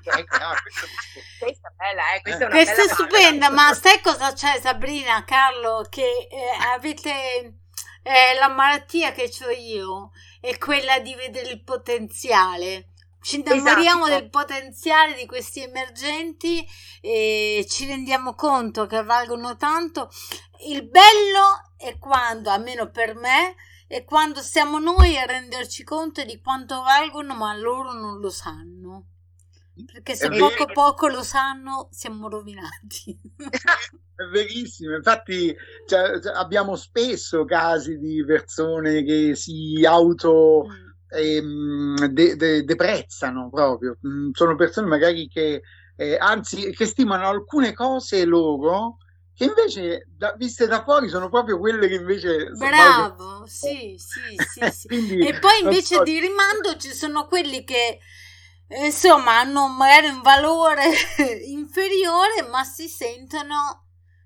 questa 1.40 1.70
è 1.70 1.74
bella, 1.76 2.16
eh? 2.16 2.22
questa 2.22 2.48
è, 2.48 2.50
questa 2.50 2.76
bella 2.76 2.84
è 2.84 2.94
stupenda, 2.94 3.50
ma 3.50 3.74
sai 3.74 4.02
cosa 4.02 4.34
c'è 4.34 4.60
Sabrina, 4.60 5.24
Carlo, 5.24 5.86
che 5.90 6.02
eh, 6.02 6.74
avete 6.76 7.12
eh, 8.04 8.40
la 8.40 8.50
malattia 8.50 9.12
che 9.12 9.32
ho 9.46 9.50
io, 9.50 10.12
è 10.40 10.58
quella 10.58 11.00
di 11.00 11.16
vedere 11.16 11.50
il 11.50 11.64
potenziale 11.64 12.90
ci 13.26 13.40
innamoriamo 13.40 14.06
esatto. 14.06 14.20
del 14.20 14.30
potenziale 14.30 15.16
di 15.16 15.26
questi 15.26 15.64
emergenti 15.64 16.64
e 17.02 17.66
ci 17.68 17.88
rendiamo 17.88 18.36
conto 18.36 18.86
che 18.86 19.02
valgono 19.02 19.56
tanto. 19.58 20.12
Il 20.68 20.88
bello 20.88 21.74
è 21.76 21.98
quando, 21.98 22.52
almeno 22.52 22.92
per 22.92 23.16
me, 23.16 23.56
è 23.88 24.04
quando 24.04 24.42
siamo 24.42 24.78
noi 24.78 25.18
a 25.18 25.26
renderci 25.26 25.84
conto 25.84 26.24
di 26.24 26.40
quanto 26.40 26.84
valgono, 26.84 27.34
ma 27.34 27.56
loro 27.58 27.94
non 27.94 28.20
lo 28.20 28.30
sanno. 28.30 29.08
Perché 29.92 30.16
se 30.16 30.30
poco 30.30 30.68
poco 30.68 31.08
lo 31.08 31.24
sanno, 31.24 31.90
siamo 31.92 32.30
rovinati. 32.30 33.20
È 34.16 34.24
verissimo, 34.32 34.96
infatti 34.96 35.54
cioè, 35.88 36.22
abbiamo 36.36 36.78
spesso 36.78 37.44
casi 37.44 37.98
di 37.98 38.24
persone 38.24 39.04
che 39.04 39.36
si 39.36 39.84
auto 39.86 40.68
mm 40.70 40.85
ehm, 41.16 42.08
de- 42.08 42.36
de- 42.36 42.64
deprezzano 42.64 43.50
proprio. 43.50 43.98
Mm, 44.06 44.32
sono 44.32 44.56
persone 44.56 44.88
magari 44.88 45.28
che, 45.28 45.62
eh, 45.96 46.18
anzi, 46.18 46.72
che 46.72 46.86
stimano 46.86 47.28
alcune 47.28 47.74
cose 47.74 48.26
loro 48.26 48.98
che 49.36 49.44
invece, 49.44 50.08
da, 50.08 50.34
viste 50.38 50.66
da 50.66 50.82
fuori, 50.84 51.10
sono 51.10 51.28
proprio 51.30 51.60
quelle 51.60 51.90
che 51.90 51.96
invece... 51.96 52.52
Bravo, 52.52 53.44
sì, 53.48 53.96
sì, 53.98 54.36
sì. 54.38 54.72
sì. 54.72 54.88
Quindi, 54.88 55.28
e 55.28 55.40
poi 55.40 55.60
invece 55.62 55.96
so. 55.96 56.04
di 56.04 56.20
rimando 56.20 56.78
ci 56.78 56.94
sono 56.94 57.28
quelli 57.28 57.66
che 57.66 58.00
insomma 58.68 59.40
hanno 59.40 59.68
magari 59.68 60.08
un 60.08 60.22
valore 60.22 60.90
inferiore 61.46 62.48
ma 62.50 62.64
si 62.64 62.88
sentono 62.88 63.85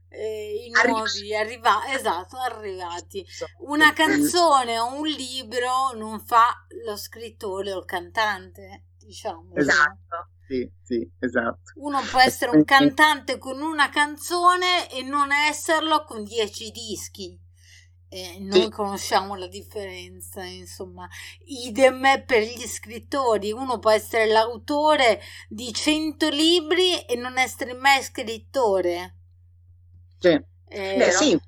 eh, 0.09 0.65
i 0.65 0.71
nuovi 0.87 1.35
arrivati, 1.35 1.91
esatto, 1.93 2.37
arrivati. 2.37 3.25
Una 3.59 3.93
canzone 3.93 4.79
o 4.79 4.93
un 4.95 5.07
libro 5.07 5.91
non 5.95 6.19
fa 6.19 6.65
lo 6.85 6.95
scrittore 6.97 7.71
o 7.71 7.79
il 7.79 7.85
cantante, 7.85 8.85
diciamo. 8.97 9.53
Esatto. 9.55 10.29
Sì, 10.47 10.67
sì, 10.81 11.07
esatto. 11.19 11.73
Uno 11.75 12.01
può 12.09 12.19
essere 12.19 12.55
un 12.57 12.63
cantante 12.63 13.37
con 13.37 13.61
una 13.61 13.89
canzone 13.89 14.89
e 14.89 15.03
non 15.03 15.31
esserlo 15.31 16.03
con 16.05 16.23
dieci 16.23 16.71
dischi. 16.71 17.39
Eh, 18.11 18.39
noi 18.39 18.63
sì. 18.63 18.69
conosciamo 18.69 19.35
la 19.35 19.47
differenza, 19.47 20.43
insomma, 20.43 21.07
idem 21.45 22.23
per 22.25 22.41
gli 22.41 22.65
scrittori. 22.65 23.51
Uno 23.51 23.77
può 23.77 23.91
essere 23.91 24.25
l'autore 24.25 25.21
di 25.47 25.71
cento 25.71 26.27
libri 26.29 26.99
e 27.05 27.13
non 27.15 27.37
essere 27.37 27.75
mai 27.75 28.01
scrittore. 28.01 29.18
Sì. 30.19 30.39
Eh, 30.71 31.11
sì, 31.11 31.39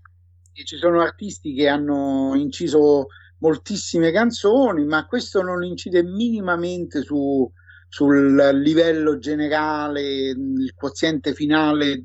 ci 0.63 0.77
sono 0.77 1.01
artisti 1.01 1.53
che 1.53 1.67
hanno 1.67 2.33
inciso 2.35 3.07
moltissime 3.39 4.11
canzoni, 4.11 4.85
ma 4.85 5.05
questo 5.05 5.41
non 5.41 5.63
incide 5.63 6.03
minimamente 6.03 7.01
su, 7.01 7.51
sul 7.87 8.35
livello 8.61 9.17
generale, 9.17 10.29
il 10.29 10.73
quoziente 10.75 11.33
finale 11.33 12.03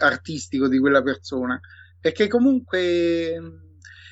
artistico 0.00 0.68
di 0.68 0.78
quella 0.78 1.02
persona, 1.02 1.58
perché 2.00 2.26
comunque 2.26 3.40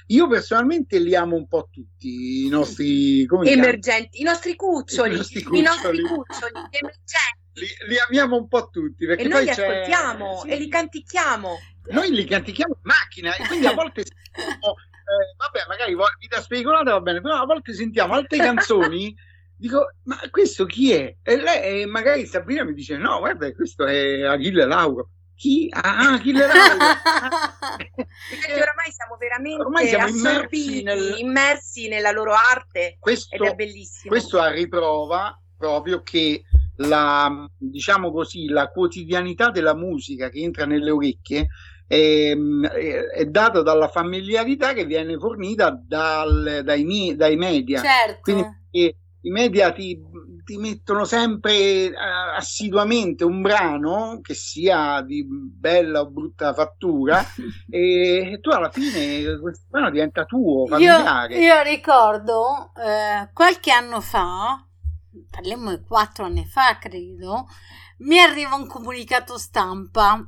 io 0.06 0.28
personalmente 0.28 0.98
li 0.98 1.14
amo 1.14 1.36
un 1.36 1.48
po' 1.48 1.68
tutti 1.70 2.46
i 2.46 2.48
nostri 2.48 3.26
emergenti, 3.44 4.20
i 4.20 4.24
nostri 4.24 4.54
cuccioli, 4.54 5.14
i 5.14 5.16
nostri 5.16 5.42
cuccioli, 5.42 5.60
i 5.60 5.62
nostri 5.62 6.00
cuccioli 6.02 6.52
emergenti. 6.70 7.44
Li, 7.56 7.66
li, 7.88 7.96
amiamo 7.98 8.36
un 8.36 8.48
po' 8.48 8.68
tutti 8.68 9.06
perché 9.06 9.22
e 9.22 9.28
noi 9.28 9.44
li 9.44 9.50
ascoltiamo 9.50 10.40
sì. 10.42 10.50
e 10.50 10.56
li 10.56 10.68
cantichiamo 10.68 11.58
noi 11.88 12.10
li 12.12 12.24
cantichiamo 12.24 12.74
in 12.74 12.80
macchina 12.82 13.34
e 13.34 13.46
quindi 13.46 13.66
a 13.66 13.72
volte 13.72 14.04
sentiamo, 14.34 14.74
eh, 15.06 15.34
vabbè, 15.36 15.66
magari 15.68 15.94
vita 16.18 16.40
spericolata 16.40 16.92
va 16.92 17.00
bene, 17.00 17.20
però 17.20 17.36
a 17.36 17.46
volte 17.46 17.72
sentiamo 17.74 18.14
altre 18.14 18.38
canzoni. 18.38 19.14
Dico, 19.58 19.88
ma 20.02 20.18
questo 20.30 20.66
chi 20.66 20.92
è? 20.92 21.16
E 21.22 21.36
lei, 21.40 21.82
e 21.82 21.86
magari 21.86 22.26
Sabrina 22.26 22.64
mi 22.64 22.74
dice: 22.74 22.96
No, 22.96 23.20
guarda, 23.20 23.50
questo 23.52 23.86
è 23.86 24.22
Achille 24.22 24.66
Lauro. 24.66 25.10
Chi? 25.34 25.68
Ah, 25.70 26.14
Achille 26.14 26.46
Lauro. 26.46 26.76
Perché 27.94 28.52
oramai 28.52 28.90
siamo 28.90 29.16
veramente 29.16 29.62
ormai 29.62 29.86
siamo 29.86 30.08
immersi, 30.08 30.82
nel... 30.82 31.14
immersi, 31.18 31.88
nella 31.88 32.10
loro 32.10 32.32
arte 32.32 32.96
questo, 32.98 33.34
ed 33.34 33.42
è 33.42 33.54
bellissimo. 33.54 34.10
Questo 34.10 34.40
a 34.40 34.50
riprova 34.50 35.40
proprio 35.56 36.02
che 36.02 36.42
la, 36.76 37.48
diciamo 37.56 38.12
così, 38.12 38.46
la 38.46 38.68
quotidianità 38.68 39.50
della 39.50 39.74
musica 39.74 40.28
che 40.28 40.40
entra 40.40 40.66
nelle 40.66 40.90
orecchie 40.90 41.48
Ehm, 41.88 42.66
è, 42.66 42.96
è 43.14 43.24
data 43.26 43.62
dalla 43.62 43.88
familiarità 43.88 44.72
che 44.72 44.84
viene 44.84 45.16
fornita 45.18 45.70
dal, 45.70 46.62
dai, 46.64 47.14
dai, 47.14 47.36
media. 47.36 47.80
Certo. 47.80 48.20
Quindi 48.22 48.48
eh, 48.70 48.96
i 49.20 49.30
media 49.30 49.72
ti, 49.72 50.00
ti 50.44 50.56
mettono 50.56 51.04
sempre 51.04 51.86
uh, 51.86 52.36
assiduamente 52.36 53.24
un 53.24 53.40
brano 53.40 54.20
che 54.20 54.34
sia 54.34 55.00
di 55.02 55.24
bella 55.26 56.00
o 56.00 56.10
brutta 56.10 56.52
fattura 56.54 57.24
e 57.70 58.38
tu 58.40 58.50
alla 58.50 58.70
fine 58.70 59.38
questo 59.38 59.66
brano 59.68 59.90
diventa 59.90 60.24
tuo, 60.24 60.66
familiare. 60.66 61.38
Io, 61.38 61.54
io 61.54 61.62
ricordo 61.62 62.72
eh, 62.76 63.28
qualche 63.32 63.70
anno 63.70 64.00
fa, 64.00 64.64
parliamo 65.30 65.76
di 65.76 65.84
quattro 65.84 66.24
anni 66.24 66.46
fa 66.46 66.78
credo, 66.78 67.48
mi 67.98 68.18
arriva 68.18 68.54
un 68.54 68.66
comunicato 68.66 69.38
stampa 69.38 70.26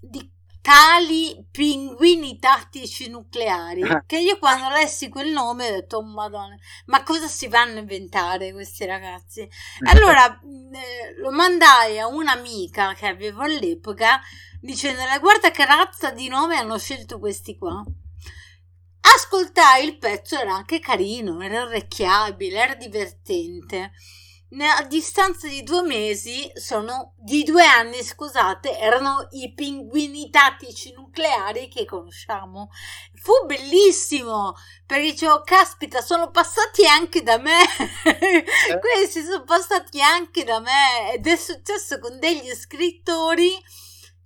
di 0.00 0.36
tali 0.68 1.46
pinguini 1.50 2.38
tattici 2.38 3.08
nucleari 3.08 3.82
ah. 3.82 4.04
che 4.06 4.18
io 4.18 4.38
quando 4.38 4.68
lessi 4.68 5.08
quel 5.08 5.30
nome 5.30 5.68
ho 5.68 5.72
detto 5.72 5.96
oh 5.96 6.02
madonna 6.02 6.56
ma 6.86 7.02
cosa 7.04 7.26
si 7.26 7.48
vanno 7.48 7.78
a 7.78 7.80
inventare 7.80 8.52
questi 8.52 8.84
ragazzi? 8.84 9.48
Allora 9.86 10.38
eh, 10.38 11.18
lo 11.20 11.30
mandai 11.30 11.98
a 11.98 12.06
un'amica 12.06 12.92
che 12.92 13.06
avevo 13.06 13.44
all'epoca 13.44 14.20
dicendo 14.60 15.00
guarda 15.20 15.50
che 15.50 15.64
razza 15.64 16.10
di 16.10 16.28
nome 16.28 16.56
hanno 16.56 16.76
scelto 16.76 17.18
questi 17.18 17.56
qua. 17.56 17.82
Ascoltai 19.00 19.86
il 19.86 19.96
pezzo 19.96 20.38
era 20.38 20.54
anche 20.54 20.80
carino 20.80 21.40
era 21.40 21.62
orecchiabile 21.62 22.58
era 22.58 22.74
divertente 22.74 23.92
a 24.50 24.82
distanza 24.84 25.46
di 25.46 25.62
due 25.62 25.82
mesi, 25.82 26.50
sono 26.54 27.12
di 27.16 27.42
due 27.42 27.64
anni, 27.64 28.02
scusate, 28.02 28.78
erano 28.78 29.28
i 29.32 29.52
pinguini 29.52 30.30
tattici 30.30 30.92
nucleari 30.92 31.68
che 31.68 31.84
conosciamo. 31.84 32.70
Fu 33.14 33.32
bellissimo 33.44 34.54
perché 34.86 35.10
dicevo, 35.10 35.42
caspita, 35.42 36.00
sono 36.00 36.30
passati 36.30 36.86
anche 36.86 37.22
da 37.22 37.36
me. 37.38 37.62
Eh. 38.04 38.44
Questi 38.80 39.22
sono 39.22 39.44
passati 39.44 40.00
anche 40.00 40.44
da 40.44 40.60
me 40.60 41.12
ed 41.12 41.26
è 41.26 41.36
successo 41.36 41.98
con 41.98 42.18
degli 42.18 42.50
scrittori 42.54 43.62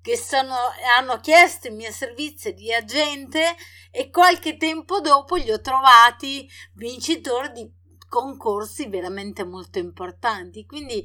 che 0.01 0.17
sono, 0.17 0.55
hanno 0.99 1.19
chiesto 1.21 1.69
i 1.69 1.71
miei 1.71 1.93
servizi 1.93 2.53
di 2.55 2.73
agente 2.73 3.57
e 3.91 4.11
qualche 4.11 4.57
tempo 4.57 5.01
dopo 5.01 5.37
li 5.37 5.51
ho 5.51 5.61
trovati 5.61 6.49
vincitori 6.75 7.53
di 7.53 7.71
concorsi 8.13 8.89
veramente 8.89 9.43
molto 9.43 9.79
importanti. 9.79 10.67
Quindi 10.67 11.03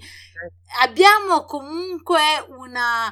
abbiamo 0.82 1.46
comunque 1.46 2.20
una, 2.50 3.08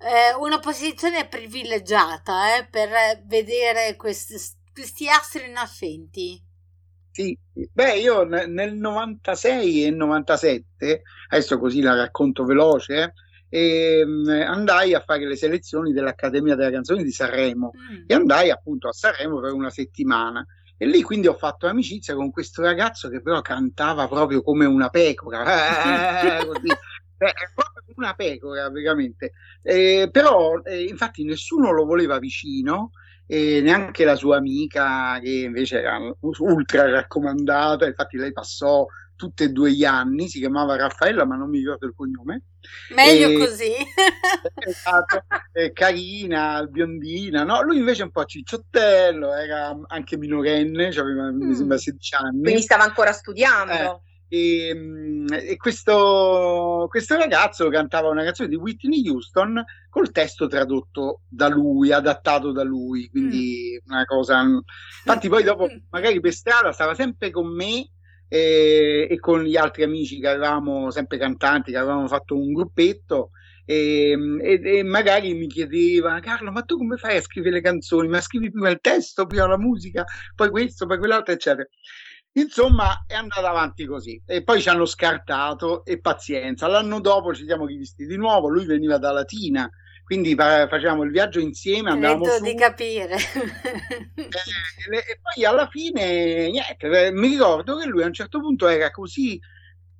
eh, 0.00 0.34
una 0.40 0.58
posizione 0.58 1.28
privilegiata 1.28 2.56
eh, 2.56 2.66
per 2.66 2.90
vedere 3.26 3.94
questi, 3.94 4.34
questi 4.72 5.08
astri 5.08 5.52
nascenti. 5.52 6.42
Sì, 7.12 7.38
beh, 7.52 7.98
io 7.98 8.24
nel 8.24 8.74
96 8.74 9.84
e 9.84 9.90
97, 9.90 11.02
adesso 11.28 11.58
così 11.60 11.80
la 11.80 11.94
racconto 11.94 12.44
veloce, 12.44 13.14
eh, 13.48 14.04
andai 14.46 14.94
a 14.94 15.00
fare 15.00 15.26
le 15.26 15.36
selezioni 15.36 15.92
dell'Accademia 15.92 16.56
della 16.56 16.72
Canzone 16.72 17.04
di 17.04 17.12
Sanremo 17.12 17.70
mm. 17.72 18.04
e 18.06 18.14
andai 18.14 18.50
appunto 18.50 18.88
a 18.88 18.92
Sanremo 18.92 19.40
per 19.40 19.52
una 19.52 19.70
settimana. 19.70 20.44
E 20.78 20.86
lì 20.86 21.02
quindi 21.02 21.26
ho 21.26 21.34
fatto 21.34 21.66
amicizia 21.66 22.14
con 22.14 22.30
questo 22.30 22.62
ragazzo 22.62 23.08
che 23.08 23.20
però 23.20 23.42
cantava 23.42 24.08
proprio 24.08 24.42
come 24.42 24.64
una 24.64 24.88
pecora, 24.88 26.40
eh, 26.40 26.46
così. 26.46 26.68
Eh, 27.20 27.32
proprio 27.52 27.94
una 27.96 28.14
pecora 28.14 28.70
veramente. 28.70 29.32
Eh, 29.60 30.08
però 30.12 30.60
eh, 30.62 30.84
infatti 30.84 31.24
nessuno 31.24 31.72
lo 31.72 31.84
voleva 31.84 32.20
vicino, 32.20 32.92
e 33.30 33.60
neanche 33.60 34.06
la 34.06 34.14
sua 34.14 34.38
amica 34.38 35.18
che 35.20 35.30
invece 35.30 35.80
era 35.80 35.98
ultra 36.20 36.88
raccomandata, 36.88 37.86
infatti 37.86 38.16
lei 38.16 38.32
passò 38.32 38.86
tutti 39.18 39.42
e 39.42 39.48
due 39.48 39.72
gli 39.72 39.84
anni, 39.84 40.28
si 40.28 40.38
chiamava 40.38 40.76
Raffaella 40.76 41.26
ma 41.26 41.34
non 41.34 41.50
mi 41.50 41.58
ricordo 41.58 41.86
il 41.86 41.92
cognome. 41.94 42.44
Meglio 42.94 43.28
e, 43.30 43.36
così. 43.36 43.72
esatto, 44.64 45.24
carina, 45.72 46.64
biondina, 46.64 47.42
no? 47.42 47.60
Lui 47.62 47.78
invece 47.78 48.02
è 48.02 48.04
un 48.04 48.12
po' 48.12 48.24
cicciottello, 48.24 49.34
era 49.34 49.76
anche 49.88 50.16
minorenne, 50.16 50.92
cioè 50.92 51.02
aveva 51.02 51.32
mm. 51.32 51.42
mi 51.42 51.54
sembra 51.54 51.76
16 51.76 52.14
anni. 52.14 52.42
Quindi 52.42 52.62
stava 52.62 52.84
ancora 52.84 53.12
studiando. 53.12 53.72
Eh, 53.72 54.68
e, 54.68 54.74
mm, 54.74 55.26
e 55.32 55.56
questo, 55.56 56.86
questo, 56.88 57.16
ragazzo 57.16 57.68
cantava 57.70 58.08
una 58.10 58.22
canzone 58.22 58.48
di 58.48 58.56
Whitney 58.56 59.08
Houston 59.08 59.64
col 59.90 60.12
testo 60.12 60.46
tradotto 60.46 61.22
da 61.26 61.48
lui, 61.48 61.90
adattato 61.90 62.52
da 62.52 62.62
lui, 62.62 63.08
quindi 63.08 63.80
mm. 63.82 63.90
una 63.92 64.04
cosa... 64.04 64.42
Infatti 64.42 65.28
poi 65.28 65.42
dopo, 65.42 65.66
magari 65.90 66.20
per 66.20 66.32
strada, 66.32 66.70
stava 66.70 66.94
sempre 66.94 67.30
con 67.30 67.52
me 67.52 67.90
e, 68.28 69.06
e, 69.10 69.18
con 69.18 69.42
gli 69.42 69.56
altri 69.56 69.82
amici 69.82 70.20
che 70.20 70.28
avevamo 70.28 70.90
sempre 70.90 71.18
cantanti, 71.18 71.72
che 71.72 71.78
avevamo 71.78 72.06
fatto 72.06 72.36
un 72.36 72.52
gruppetto 72.52 73.30
e, 73.64 74.16
e, 74.40 74.78
e, 74.78 74.82
magari 74.82 75.34
mi 75.34 75.46
chiedeva 75.46 76.20
Carlo 76.20 76.50
ma 76.50 76.62
tu 76.62 76.76
come 76.76 76.96
fai 76.96 77.16
a 77.16 77.22
scrivere 77.22 77.56
le 77.56 77.62
canzoni? 77.62 78.08
Ma 78.08 78.20
scrivi 78.20 78.50
prima 78.50 78.70
il 78.70 78.78
testo 78.80 79.26
prima 79.26 79.46
la 79.46 79.58
musica 79.58 80.04
poi 80.34 80.50
questo 80.50 80.86
poi 80.86 80.98
quell'altro 80.98 81.32
eccetera. 81.34 81.68
Insomma 82.32 83.04
è 83.06 83.14
andata 83.14 83.48
avanti 83.48 83.84
così. 83.86 84.20
E 84.24 84.42
poi 84.44 84.60
ci 84.60 84.68
hanno 84.68 84.84
scartato 84.86 85.84
e 85.84 86.00
pazienza. 86.00 86.66
L'anno 86.68 87.00
dopo 87.00 87.34
ci 87.34 87.44
siamo 87.44 87.66
rivisti 87.66 88.06
di 88.06 88.16
nuovo 88.16 88.48
lui 88.48 88.64
veniva 88.66 88.98
da 88.98 89.10
Latina 89.10 89.68
quindi 90.08 90.34
facevamo 90.34 91.02
il 91.02 91.10
viaggio 91.10 91.38
insieme, 91.38 91.90
andavamo 91.90 92.24
su. 92.24 92.42
di 92.42 92.54
capire. 92.54 93.16
Eh, 94.88 94.96
e 94.96 95.20
poi 95.20 95.44
alla 95.44 95.68
fine, 95.68 96.48
niente, 96.48 97.06
eh, 97.06 97.12
mi 97.12 97.28
ricordo 97.28 97.76
che 97.76 97.86
lui 97.86 98.02
a 98.02 98.06
un 98.06 98.14
certo 98.14 98.40
punto 98.40 98.66
era 98.68 98.90
così 98.90 99.38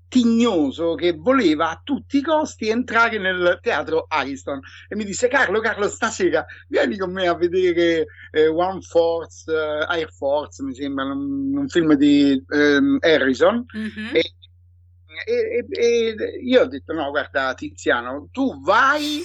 tignoso 0.08 0.94
che 0.94 1.12
voleva 1.12 1.68
a 1.68 1.80
tutti 1.84 2.16
i 2.16 2.22
costi 2.22 2.70
entrare 2.70 3.18
nel 3.18 3.58
teatro 3.60 4.06
Ariston 4.08 4.60
e 4.88 4.96
mi 4.96 5.04
disse 5.04 5.28
Carlo, 5.28 5.60
Carlo 5.60 5.88
stasera 5.88 6.46
vieni 6.68 6.96
con 6.96 7.12
me 7.12 7.28
a 7.28 7.34
vedere 7.34 8.06
eh, 8.30 8.46
One 8.46 8.80
Force, 8.80 9.52
uh, 9.52 9.84
Air 9.92 10.10
Force 10.10 10.62
mi 10.62 10.74
sembra 10.74 11.04
un, 11.04 11.54
un 11.54 11.68
film 11.68 11.92
di 11.92 12.42
um, 12.48 12.96
Harrison 13.00 13.66
mm-hmm. 13.76 14.14
e, 14.14 14.22
e, 15.26 15.66
e, 15.68 16.14
io 16.42 16.62
ho 16.62 16.66
detto 16.66 16.94
no 16.94 17.10
guarda 17.10 17.52
Tiziano 17.52 18.28
tu 18.32 18.58
vai 18.62 19.21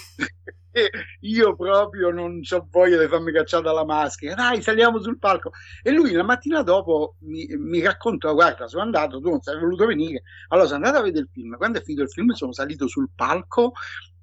io 1.22 1.56
proprio 1.56 2.10
non 2.10 2.42
ho 2.50 2.68
voglia 2.70 3.00
di 3.00 3.08
farmi 3.08 3.32
cacciare 3.32 3.64
dalla 3.64 3.86
maschera, 3.86 4.34
dai 4.34 4.62
saliamo 4.62 5.00
sul 5.02 5.20
palco. 5.20 5.52
E 5.82 5.92
lui 5.92 6.12
la 6.12 6.24
mattina 6.24 6.62
dopo 6.62 7.16
mi, 7.20 7.46
mi 7.58 7.82
racconta, 7.82 8.32
guarda 8.32 8.68
sono 8.68 8.84
andato, 8.84 9.20
tu 9.20 9.30
non 9.30 9.42
sei 9.42 9.60
voluto 9.60 9.86
venire, 9.86 10.24
allora 10.50 10.68
sono 10.68 10.84
andato 10.84 11.00
a 11.00 11.04
vedere 11.04 11.26
il 11.26 11.30
film, 11.32 11.56
quando 11.58 11.80
è 11.80 11.84
finito 11.84 12.04
il 12.04 12.10
film 12.10 12.32
sono 12.32 12.54
salito 12.54 12.88
sul 12.88 13.10
palco, 13.16 13.74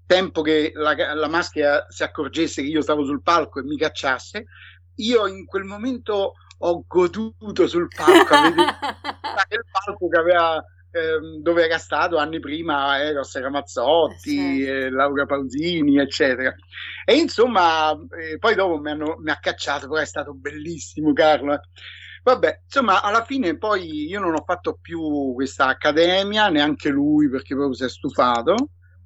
tempo 0.07 0.43
che 0.43 0.73
la, 0.75 1.15
la 1.15 1.29
maschera 1.29 1.87
si 1.89 2.03
accorgesse 2.03 2.63
che 2.63 2.69
io 2.69 2.83
stavo 2.83 3.05
sul 3.05 3.23
palco 3.23 3.61
e 3.61 3.63
mi 3.63 3.77
cacciasse, 3.77 4.45
io 4.97 5.27
in 5.27 5.47
quel 5.47 5.65
momento 5.65 6.35
ho 6.63 6.85
goduto 6.87 7.67
sul 7.67 7.89
palco, 7.89 8.35
il 8.45 9.65
palco 9.71 10.09
che 10.09 10.19
aveva 10.19 10.63
ehm, 10.91 11.41
dove 11.41 11.65
era 11.65 11.79
stato 11.79 12.17
anni 12.17 12.41
prima 12.41 13.01
Eros 13.03 13.39
Ramazzotti, 13.39 14.63
eh, 14.65 14.69
eh, 14.69 14.91
Laura 14.91 15.27
Pausini, 15.27 15.99
eccetera. 15.99 16.55
E 17.05 17.17
insomma, 17.17 17.93
eh, 17.93 18.39
poi 18.39 18.55
dopo 18.55 18.79
mi, 18.79 18.91
hanno, 18.91 19.17
mi 19.19 19.31
ha 19.31 19.39
cacciato, 19.41 19.89
però 19.89 20.01
è 20.01 20.07
stato 20.07 20.35
bellissimo 20.35 21.13
Carlo. 21.13 21.55
Eh. 21.55 21.61
Vabbè, 22.23 22.63
insomma, 22.65 23.03
alla 23.03 23.25
fine 23.25 23.57
poi 23.57 24.07
io 24.07 24.21
non 24.21 24.35
ho 24.35 24.43
fatto 24.45 24.79
più 24.81 25.33
questa 25.35 25.67
accademia, 25.67 26.49
neanche 26.49 26.91
lui 26.91 27.29
perché 27.31 27.55
proprio 27.55 27.75
si 27.75 27.85
è 27.85 27.89
stufato. 27.89 28.55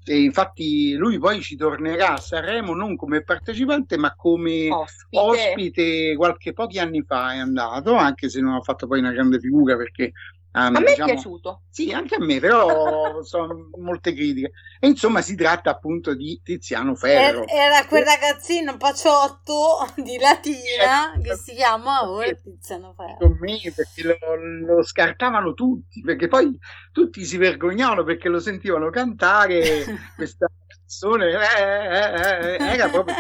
E 0.06 0.22
infatti 0.22 0.94
lui 0.96 1.18
poi 1.18 1.40
ci 1.40 1.56
tornerà 1.56 2.12
a 2.12 2.18
Sanremo 2.18 2.74
non 2.74 2.94
come 2.94 3.22
partecipante 3.22 3.96
ma 3.96 4.14
come 4.14 4.68
ospite. 4.70 5.18
ospite 5.18 6.16
qualche 6.16 6.52
pochi 6.52 6.78
anni 6.78 7.02
fa 7.06 7.32
è 7.32 7.38
andato, 7.38 7.94
anche 7.94 8.28
se 8.28 8.42
non 8.42 8.52
ha 8.52 8.60
fatto 8.60 8.86
poi 8.86 8.98
una 8.98 9.12
grande 9.12 9.40
figura 9.40 9.78
perché 9.78 10.12
Um, 10.56 10.76
a 10.76 10.78
me 10.78 10.90
diciamo, 10.90 11.10
è 11.10 11.12
piaciuto. 11.14 11.62
Sì, 11.68 11.90
anche 11.90 12.14
a 12.14 12.24
me, 12.24 12.38
però 12.38 13.20
sono 13.24 13.70
molte 13.76 14.14
critiche. 14.14 14.52
E 14.78 14.86
insomma 14.86 15.20
si 15.20 15.34
tratta 15.34 15.70
appunto 15.70 16.14
di 16.14 16.40
Tiziano 16.44 16.94
Ferro. 16.94 17.44
Era 17.48 17.84
quel 17.86 18.04
ragazzino 18.04 18.76
paciotto 18.76 19.84
di 19.96 20.16
Latina 20.16 21.14
eh, 21.14 21.22
che 21.22 21.34
si 21.34 21.54
chiama 21.54 22.08
ora 22.08 22.32
Tiziano 22.34 22.94
Ferro. 22.96 23.16
Con 23.18 23.36
me 23.40 23.58
perché 23.74 24.02
lo, 24.04 24.74
lo, 24.76 24.82
scartavano 24.84 25.54
tutti, 25.54 26.00
perché 26.02 26.28
poi 26.28 26.56
tutti 26.92 27.24
si 27.24 27.36
vergognavano 27.36 28.04
perché 28.04 28.28
lo 28.28 28.38
sentivano 28.38 28.90
cantare 28.90 29.84
questa 30.14 30.48
canzone. 30.68 31.32
Eh, 31.32 31.64
eh, 31.64 32.54
eh, 32.54 32.74
era 32.74 32.88
proprio 32.88 33.16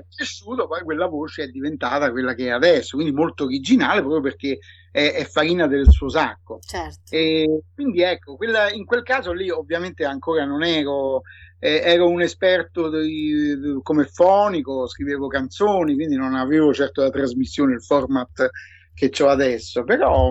è 0.00 0.04
cresciuto, 0.14 0.66
poi 0.66 0.82
quella 0.82 1.06
voce 1.06 1.44
è 1.44 1.48
diventata 1.48 2.10
quella 2.10 2.34
che 2.34 2.46
è 2.46 2.50
adesso, 2.50 2.96
quindi 2.96 3.14
molto 3.14 3.44
originale 3.44 4.00
proprio 4.00 4.20
perché 4.20 4.58
è, 4.90 5.12
è 5.12 5.24
farina 5.24 5.66
del 5.66 5.90
suo 5.90 6.08
sacco. 6.10 6.58
Certo. 6.60 7.14
E 7.14 7.62
quindi 7.74 8.02
ecco, 8.02 8.36
quella, 8.36 8.70
in 8.70 8.84
quel 8.84 9.02
caso 9.02 9.32
lì 9.32 9.48
ovviamente 9.48 10.04
ancora 10.04 10.44
non 10.44 10.62
ero, 10.62 11.22
eh, 11.58 11.80
ero 11.82 12.08
un 12.08 12.20
esperto 12.20 12.90
di, 12.90 13.58
di, 13.58 13.78
come 13.82 14.04
fonico, 14.04 14.86
scrivevo 14.86 15.28
canzoni, 15.28 15.94
quindi 15.94 16.16
non 16.16 16.34
avevo 16.34 16.74
certo 16.74 17.02
la 17.02 17.10
trasmissione, 17.10 17.74
il 17.74 17.82
format 17.82 18.50
che 18.94 19.10
ho 19.22 19.28
adesso, 19.28 19.82
però... 19.84 20.30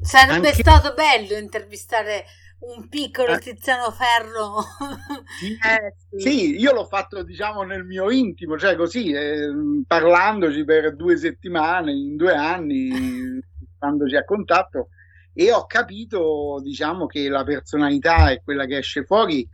Sarebbe 0.00 0.48
anche... 0.48 0.60
stato 0.60 0.92
bello 0.92 1.38
intervistare 1.38 2.24
un 2.60 2.88
piccolo 2.88 3.34
eh. 3.34 3.38
Tiziano 3.38 3.90
Ferro. 3.90 4.62
Eh, 5.44 5.94
sì, 6.16 6.56
io 6.56 6.72
l'ho 6.72 6.84
fatto 6.86 7.22
diciamo 7.22 7.62
nel 7.62 7.84
mio 7.84 8.10
intimo, 8.10 8.56
cioè 8.56 8.76
così, 8.76 9.10
eh, 9.10 9.48
parlandoci 9.86 10.64
per 10.64 10.94
due 10.94 11.16
settimane, 11.16 11.92
in 11.92 12.16
due 12.16 12.34
anni, 12.34 12.90
standoci 13.76 14.14
a 14.16 14.24
contatto, 14.24 14.88
e 15.32 15.52
ho 15.52 15.66
capito 15.66 16.60
diciamo 16.62 17.06
che 17.06 17.28
la 17.28 17.42
personalità 17.42 18.30
e 18.30 18.42
quella 18.44 18.66
che 18.66 18.78
esce 18.78 19.04
fuori 19.04 19.46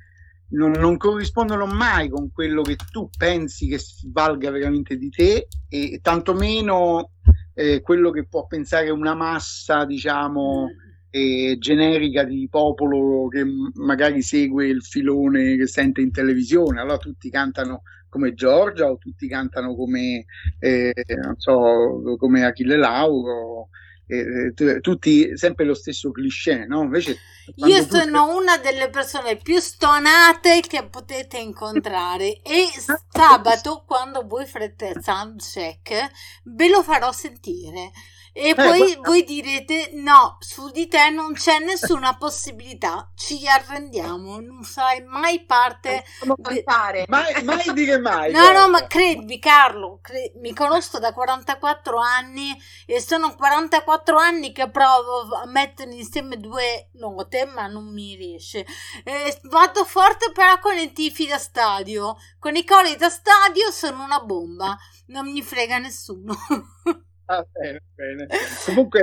non, 0.51 0.73
non, 0.73 0.97
corrispondono 0.97 1.65
mai 1.67 2.09
con 2.09 2.31
quello 2.31 2.63
che 2.63 2.77
tu 2.91 3.09
pensi 3.17 3.69
che 3.69 3.79
valga 4.13 4.51
veramente 4.51 4.97
di 4.97 5.09
te 5.09 5.49
e 5.69 6.01
tantomeno 6.03 7.13
eh, 7.55 7.81
quello 7.81 8.11
che 8.11 8.27
può 8.27 8.47
pensare 8.47 8.91
una 8.91 9.15
massa, 9.15 9.85
diciamo, 9.85 10.67
mm 10.67 10.90
eh, 11.11 11.57
generica 11.59 12.25
di 12.25 12.49
popolo 12.51 13.29
che 13.29 13.45
magari 13.75 14.23
segue 14.23 14.67
il 14.69 14.83
filone 14.83 15.57
che 15.57 15.67
sente 15.67 16.01
in 16.01 16.11
televisione. 16.13 16.81
Allora 16.81 16.99
tutti 16.99 17.31
cantano 17.31 17.83
come 18.09 18.35
Giorgia 18.35 18.91
o 18.91 18.99
tutti 18.99 19.29
cantano 19.29 19.75
come, 19.77 20.25
eh, 20.59 20.93
non 21.23 21.35
so, 21.39 22.17
come 22.19 22.45
Achille 22.45 22.77
Lauro. 22.77 23.69
eh, 24.11 24.81
tutti 24.81 25.37
sempre 25.37 25.65
lo 25.65 25.75
stesso 25.75 26.11
cliché, 26.11 26.67
no? 26.67 26.83
Invece 26.83 27.17
io 27.55 27.83
sono 27.83 28.27
tu... 28.27 28.37
una 28.39 28.59
delle 28.59 28.91
persone 28.91 29.37
più 29.37 29.59
stonate 29.61 30.61
che 30.67 30.85
potete 30.89 31.39
incontrare 31.39 32.41
e 32.43 32.67
sabato 33.11 33.85
quando 33.87 34.27
voi 34.27 34.47
farete 34.47 34.95
sound 35.01 35.41
check 35.41 36.11
ve 36.45 36.69
lo 36.69 36.83
farò 36.83 37.13
sentire 37.13 37.93
e 38.33 38.51
eh, 38.51 38.55
poi 38.55 38.79
guarda. 38.79 39.01
voi 39.09 39.25
direte: 39.25 39.91
no, 39.95 40.37
su 40.41 40.71
di 40.71 40.87
te 40.87 41.11
non 41.11 41.33
c'è 41.33 41.59
nessuna 41.59 42.17
possibilità, 42.17 43.11
ci 43.17 43.47
arrendiamo, 43.47 44.41
non 44.41 44.63
sarai 44.63 45.03
mai 45.05 45.45
parte. 45.45 46.05
De... 46.37 46.65
Mai, 47.09 47.43
mai 47.43 47.73
dire 47.73 47.99
mai. 47.99 48.31
No, 48.33 48.53
no, 48.53 48.69
ma 48.69 48.87
credimi, 48.87 49.39
Carlo, 49.39 49.99
cre... 50.01 50.33
mi 50.37 50.55
conosco 50.55 50.99
da 50.99 51.13
44 51.13 51.99
anni 51.99 52.57
e 52.87 53.01
sono 53.01 53.35
44 53.35 54.17
anni 54.17 54.53
che 54.53 54.71
provo 54.71 55.35
a 55.35 55.47
mettere 55.47 55.93
insieme 55.93 56.37
due 56.37 56.91
note, 56.95 57.47
ma 57.47 57.67
non 57.67 57.93
mi 57.93 58.15
riesce. 58.15 58.65
Eh, 59.05 59.41
vado 59.45 59.85
forte 59.85 60.31
però 60.33 60.59
con 60.61 60.77
i 60.77 60.93
tifi 60.93 61.27
da 61.27 61.39
stadio. 61.39 62.17
Con 62.39 62.55
i 62.55 62.65
cori 62.65 62.97
da 62.97 63.09
stadio 63.09 63.71
sono 63.71 64.05
una 64.05 64.21
bomba, 64.21 64.77
non 65.07 65.31
mi 65.31 65.43
frega 65.43 65.79
nessuno. 65.79 66.35
Ah, 67.33 67.47
bene. 67.53 68.27
Comunque 68.67 69.03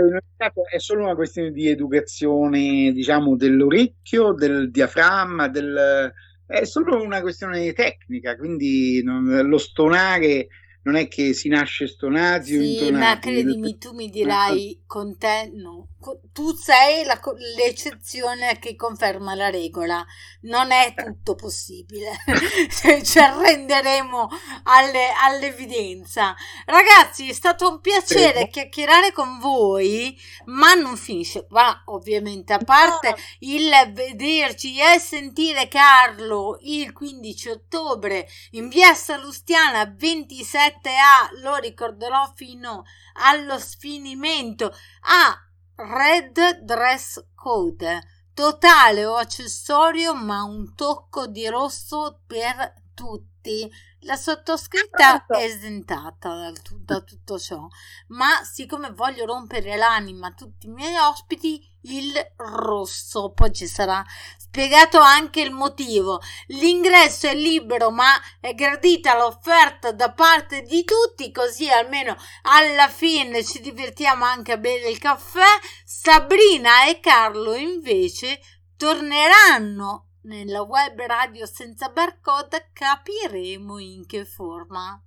è 0.70 0.80
solo 0.80 1.04
una 1.04 1.16
questione 1.16 1.52
di 1.52 1.70
educazione, 1.70 2.92
diciamo, 2.92 3.38
dell'orecchio, 3.38 4.34
del 4.34 4.70
diaframma, 4.70 5.48
del... 5.48 6.12
è 6.46 6.66
solo 6.66 7.02
una 7.02 7.22
questione 7.22 7.72
tecnica, 7.72 8.36
quindi 8.36 9.02
lo 9.02 9.58
stonare 9.58 10.48
non 10.88 10.96
è 10.96 11.10
che 11.10 11.34
si 11.34 11.50
nasce 11.50 11.86
stonati 11.86 12.52
sì, 12.52 12.56
o 12.56 12.62
intonati. 12.62 12.94
ma 12.94 13.20
credimi, 13.20 13.78
tu 13.78 13.94
mi 13.94 14.10
dirai 14.10 14.84
con 14.86 15.18
te 15.18 15.52
no. 15.54 15.90
Tu 16.32 16.54
sei 16.56 17.04
la, 17.04 17.20
l'eccezione 17.58 18.58
che 18.60 18.78
conferma 18.78 19.36
la 19.36 19.50
regola. 19.50 20.06
Non 20.42 20.72
è 20.72 20.94
tutto 20.96 21.36
possibile. 21.36 22.12
Cioè, 22.70 23.02
ci 23.02 23.20
arrenderemo 23.20 24.30
alle, 24.64 25.08
all'evidenza. 25.24 26.34
Ragazzi, 26.66 27.30
è 27.30 27.34
stato 27.34 27.68
un 27.68 27.82
piacere 27.82 28.32
Prego. 28.32 28.50
chiacchierare 28.52 29.12
con 29.12 29.40
voi, 29.40 30.18
ma 30.46 30.74
non 30.76 30.96
finisce 30.96 31.46
qua, 31.48 31.82
ovviamente. 31.88 32.54
A 32.54 32.60
parte 32.60 33.16
il 33.40 33.70
vederci 33.92 34.78
e 34.80 35.00
sentire 35.00 35.68
Carlo 35.68 36.58
il 36.62 36.94
15 36.94 37.50
ottobre 37.50 38.28
in 38.52 38.70
via 38.70 38.94
Salustiana 38.94 39.92
27 39.94 40.77
7A 40.82 41.42
lo 41.42 41.56
ricorderò 41.58 42.32
fino 42.36 42.84
allo 43.14 43.60
sfinimento. 43.60 44.74
Ah, 45.02 45.36
Red 45.76 46.62
Dress 46.62 47.24
Code, 47.36 48.02
totale 48.34 49.06
o 49.06 49.16
accessorio, 49.16 50.16
ma 50.16 50.44
un 50.44 50.74
tocco 50.76 51.28
di 51.28 51.48
rosso 51.48 52.22
per 52.26 52.74
tutti. 52.94 53.72
La 54.02 54.16
sottoscritta 54.16 55.26
è 55.28 55.44
esentata 55.44 56.36
da, 56.36 56.52
da 56.80 57.02
tutto 57.02 57.40
ciò, 57.40 57.68
ma 58.08 58.44
siccome 58.44 58.92
voglio 58.92 59.26
rompere 59.26 59.76
l'anima 59.76 60.28
a 60.28 60.34
tutti 60.34 60.68
i 60.68 60.70
miei 60.70 60.96
ospiti, 60.98 61.62
il 61.88 62.14
rosso. 62.38 63.32
Poi 63.32 63.54
ci 63.54 63.68
sarà 63.68 64.04
spiegato 64.38 65.00
anche 65.00 65.42
il 65.42 65.52
motivo. 65.52 66.20
L'ingresso 66.48 67.28
è 67.28 67.36
libero, 67.36 67.92
ma 67.92 68.12
è 68.40 68.54
gradita 68.54 69.18
l'offerta 69.18 69.92
da 69.92 70.12
parte 70.12 70.62
di 70.62 70.84
tutti, 70.84 71.32
così 71.32 71.70
almeno 71.70 72.16
alla 72.44 72.88
fine 72.88 73.44
ci 73.44 73.60
divertiamo 73.60 74.26
anche 74.26 74.54
a 74.54 74.58
bere 74.58 74.90
il 74.90 74.98
caffè. 74.98 75.46
Sabrina 75.86 76.88
e 76.88 77.00
Carlo 77.00 77.54
invece 77.56 78.40
torneranno 78.76 80.08
nella 80.22 80.62
web 80.62 81.00
radio 81.00 81.46
senza 81.46 81.90
barcode, 81.90 82.70
capiremo 82.74 83.78
in 83.80 84.06
che 84.06 84.26
forma. 84.26 85.02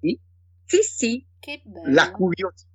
Sì, 0.00 0.20
sì. 0.64 0.82
sì. 0.82 1.28
Che 1.38 1.62
bello. 1.64 1.92
La 1.92 2.10
curiosità 2.10 2.69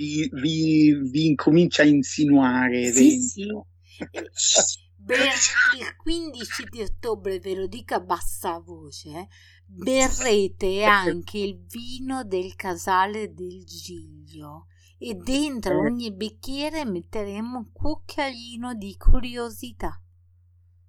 vi, 0.00 0.30
vi, 0.32 0.94
vi 1.10 1.26
incomincia 1.26 1.82
a 1.82 1.86
insinuare 1.86 2.90
sì, 2.90 3.18
dentro. 3.36 3.66
Sì. 4.32 4.88
Per 5.04 5.18
il 5.18 5.96
15 5.96 6.64
di 6.70 6.82
ottobre, 6.82 7.38
ve 7.40 7.54
lo 7.54 7.66
dico 7.66 7.94
a 7.94 8.00
bassa 8.00 8.58
voce, 8.58 9.28
berrete 9.66 10.84
anche 10.84 11.38
il 11.38 11.58
vino 11.66 12.22
del 12.22 12.54
casale 12.54 13.32
del 13.32 13.64
Giglio 13.64 14.66
e 14.98 15.14
dentro 15.14 15.72
eh. 15.72 15.90
ogni 15.90 16.12
bicchiere 16.12 16.84
metteremo 16.84 17.58
un 17.58 17.72
cucchiaino 17.72 18.74
di 18.74 18.94
curiosità. 18.96 20.00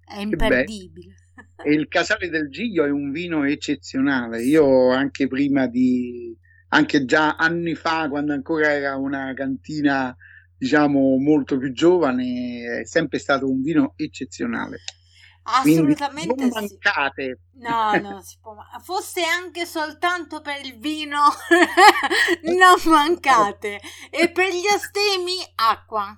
È 0.04 0.20
imperdibile. 0.20 1.14
E 1.64 1.72
il 1.72 1.88
casale 1.88 2.28
del 2.28 2.48
Giglio 2.50 2.84
è 2.84 2.90
un 2.90 3.10
vino 3.10 3.44
eccezionale. 3.44 4.42
Io 4.44 4.90
anche 4.90 5.26
prima 5.26 5.66
di 5.66 6.36
anche 6.74 7.04
già 7.04 7.36
anni 7.36 7.74
fa, 7.74 8.08
quando 8.08 8.32
ancora 8.32 8.72
era 8.72 8.96
una 8.96 9.32
cantina, 9.34 10.14
diciamo, 10.56 11.16
molto 11.18 11.58
più 11.58 11.72
giovane, 11.72 12.80
è 12.80 12.86
sempre 12.86 13.18
stato 13.18 13.48
un 13.48 13.60
vino 13.60 13.92
eccezionale. 13.96 14.78
Assolutamente 15.44 16.46
non 16.46 16.48
mancate. 16.48 17.40
Sì. 17.52 17.58
No, 17.58 17.92
non 18.00 18.22
si 18.24 18.38
può. 18.40 18.56
Fosse 18.82 19.22
anche 19.22 19.66
soltanto 19.66 20.40
per 20.40 20.64
il 20.64 20.78
vino, 20.78 21.20
non 22.44 22.76
mancate. 22.86 23.80
E 24.08 24.30
per 24.30 24.48
gli 24.48 24.66
astemi, 24.66 25.38
acqua. 25.56 26.16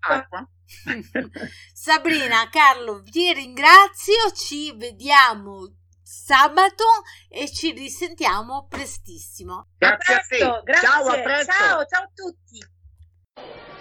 Acqua. 0.00 0.48
Sabrina, 1.72 2.48
Carlo, 2.48 3.00
vi 3.00 3.32
ringrazio. 3.32 4.30
Ci 4.34 4.76
vediamo 4.76 5.77
sabato 6.08 6.84
e 7.28 7.52
ci 7.52 7.72
risentiamo 7.72 8.66
prestissimo. 8.66 9.66
Grazie 9.76 10.14
a, 10.14 10.24
presto, 10.26 10.46
a 10.46 10.56
te. 10.56 10.62
Grazie. 10.64 10.88
Ciao, 10.88 11.06
a 11.06 11.18
presto. 11.18 11.52
Ciao, 11.52 11.84
ciao 11.84 12.02
a 12.02 12.10
tutti. 12.14 12.76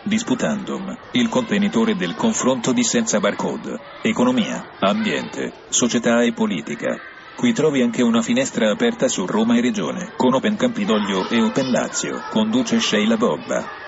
Disputandum, 0.04 0.98
il 1.12 1.30
contenitore 1.30 1.96
del 1.96 2.16
confronto 2.16 2.74
di 2.74 2.84
senza 2.84 3.20
barcode. 3.20 3.80
Economia, 4.04 4.78
ambiente, 4.80 5.54
società 5.70 6.22
e 6.22 6.34
politica. 6.34 6.98
Qui 7.36 7.54
trovi 7.54 7.82
anche 7.82 8.02
una 8.02 8.22
finestra 8.22 8.72
aperta 8.72 9.08
su 9.08 9.26
Roma 9.26 9.58
e 9.58 9.62
Regione, 9.62 10.14
con 10.18 10.34
Open 10.34 10.58
Campidoglio 10.58 11.30
e 11.30 11.42
Open 11.42 11.72
Lazio. 11.72 12.24
Conduce 12.30 12.80
Sheila 12.80 13.16
Bobba. 13.16 13.87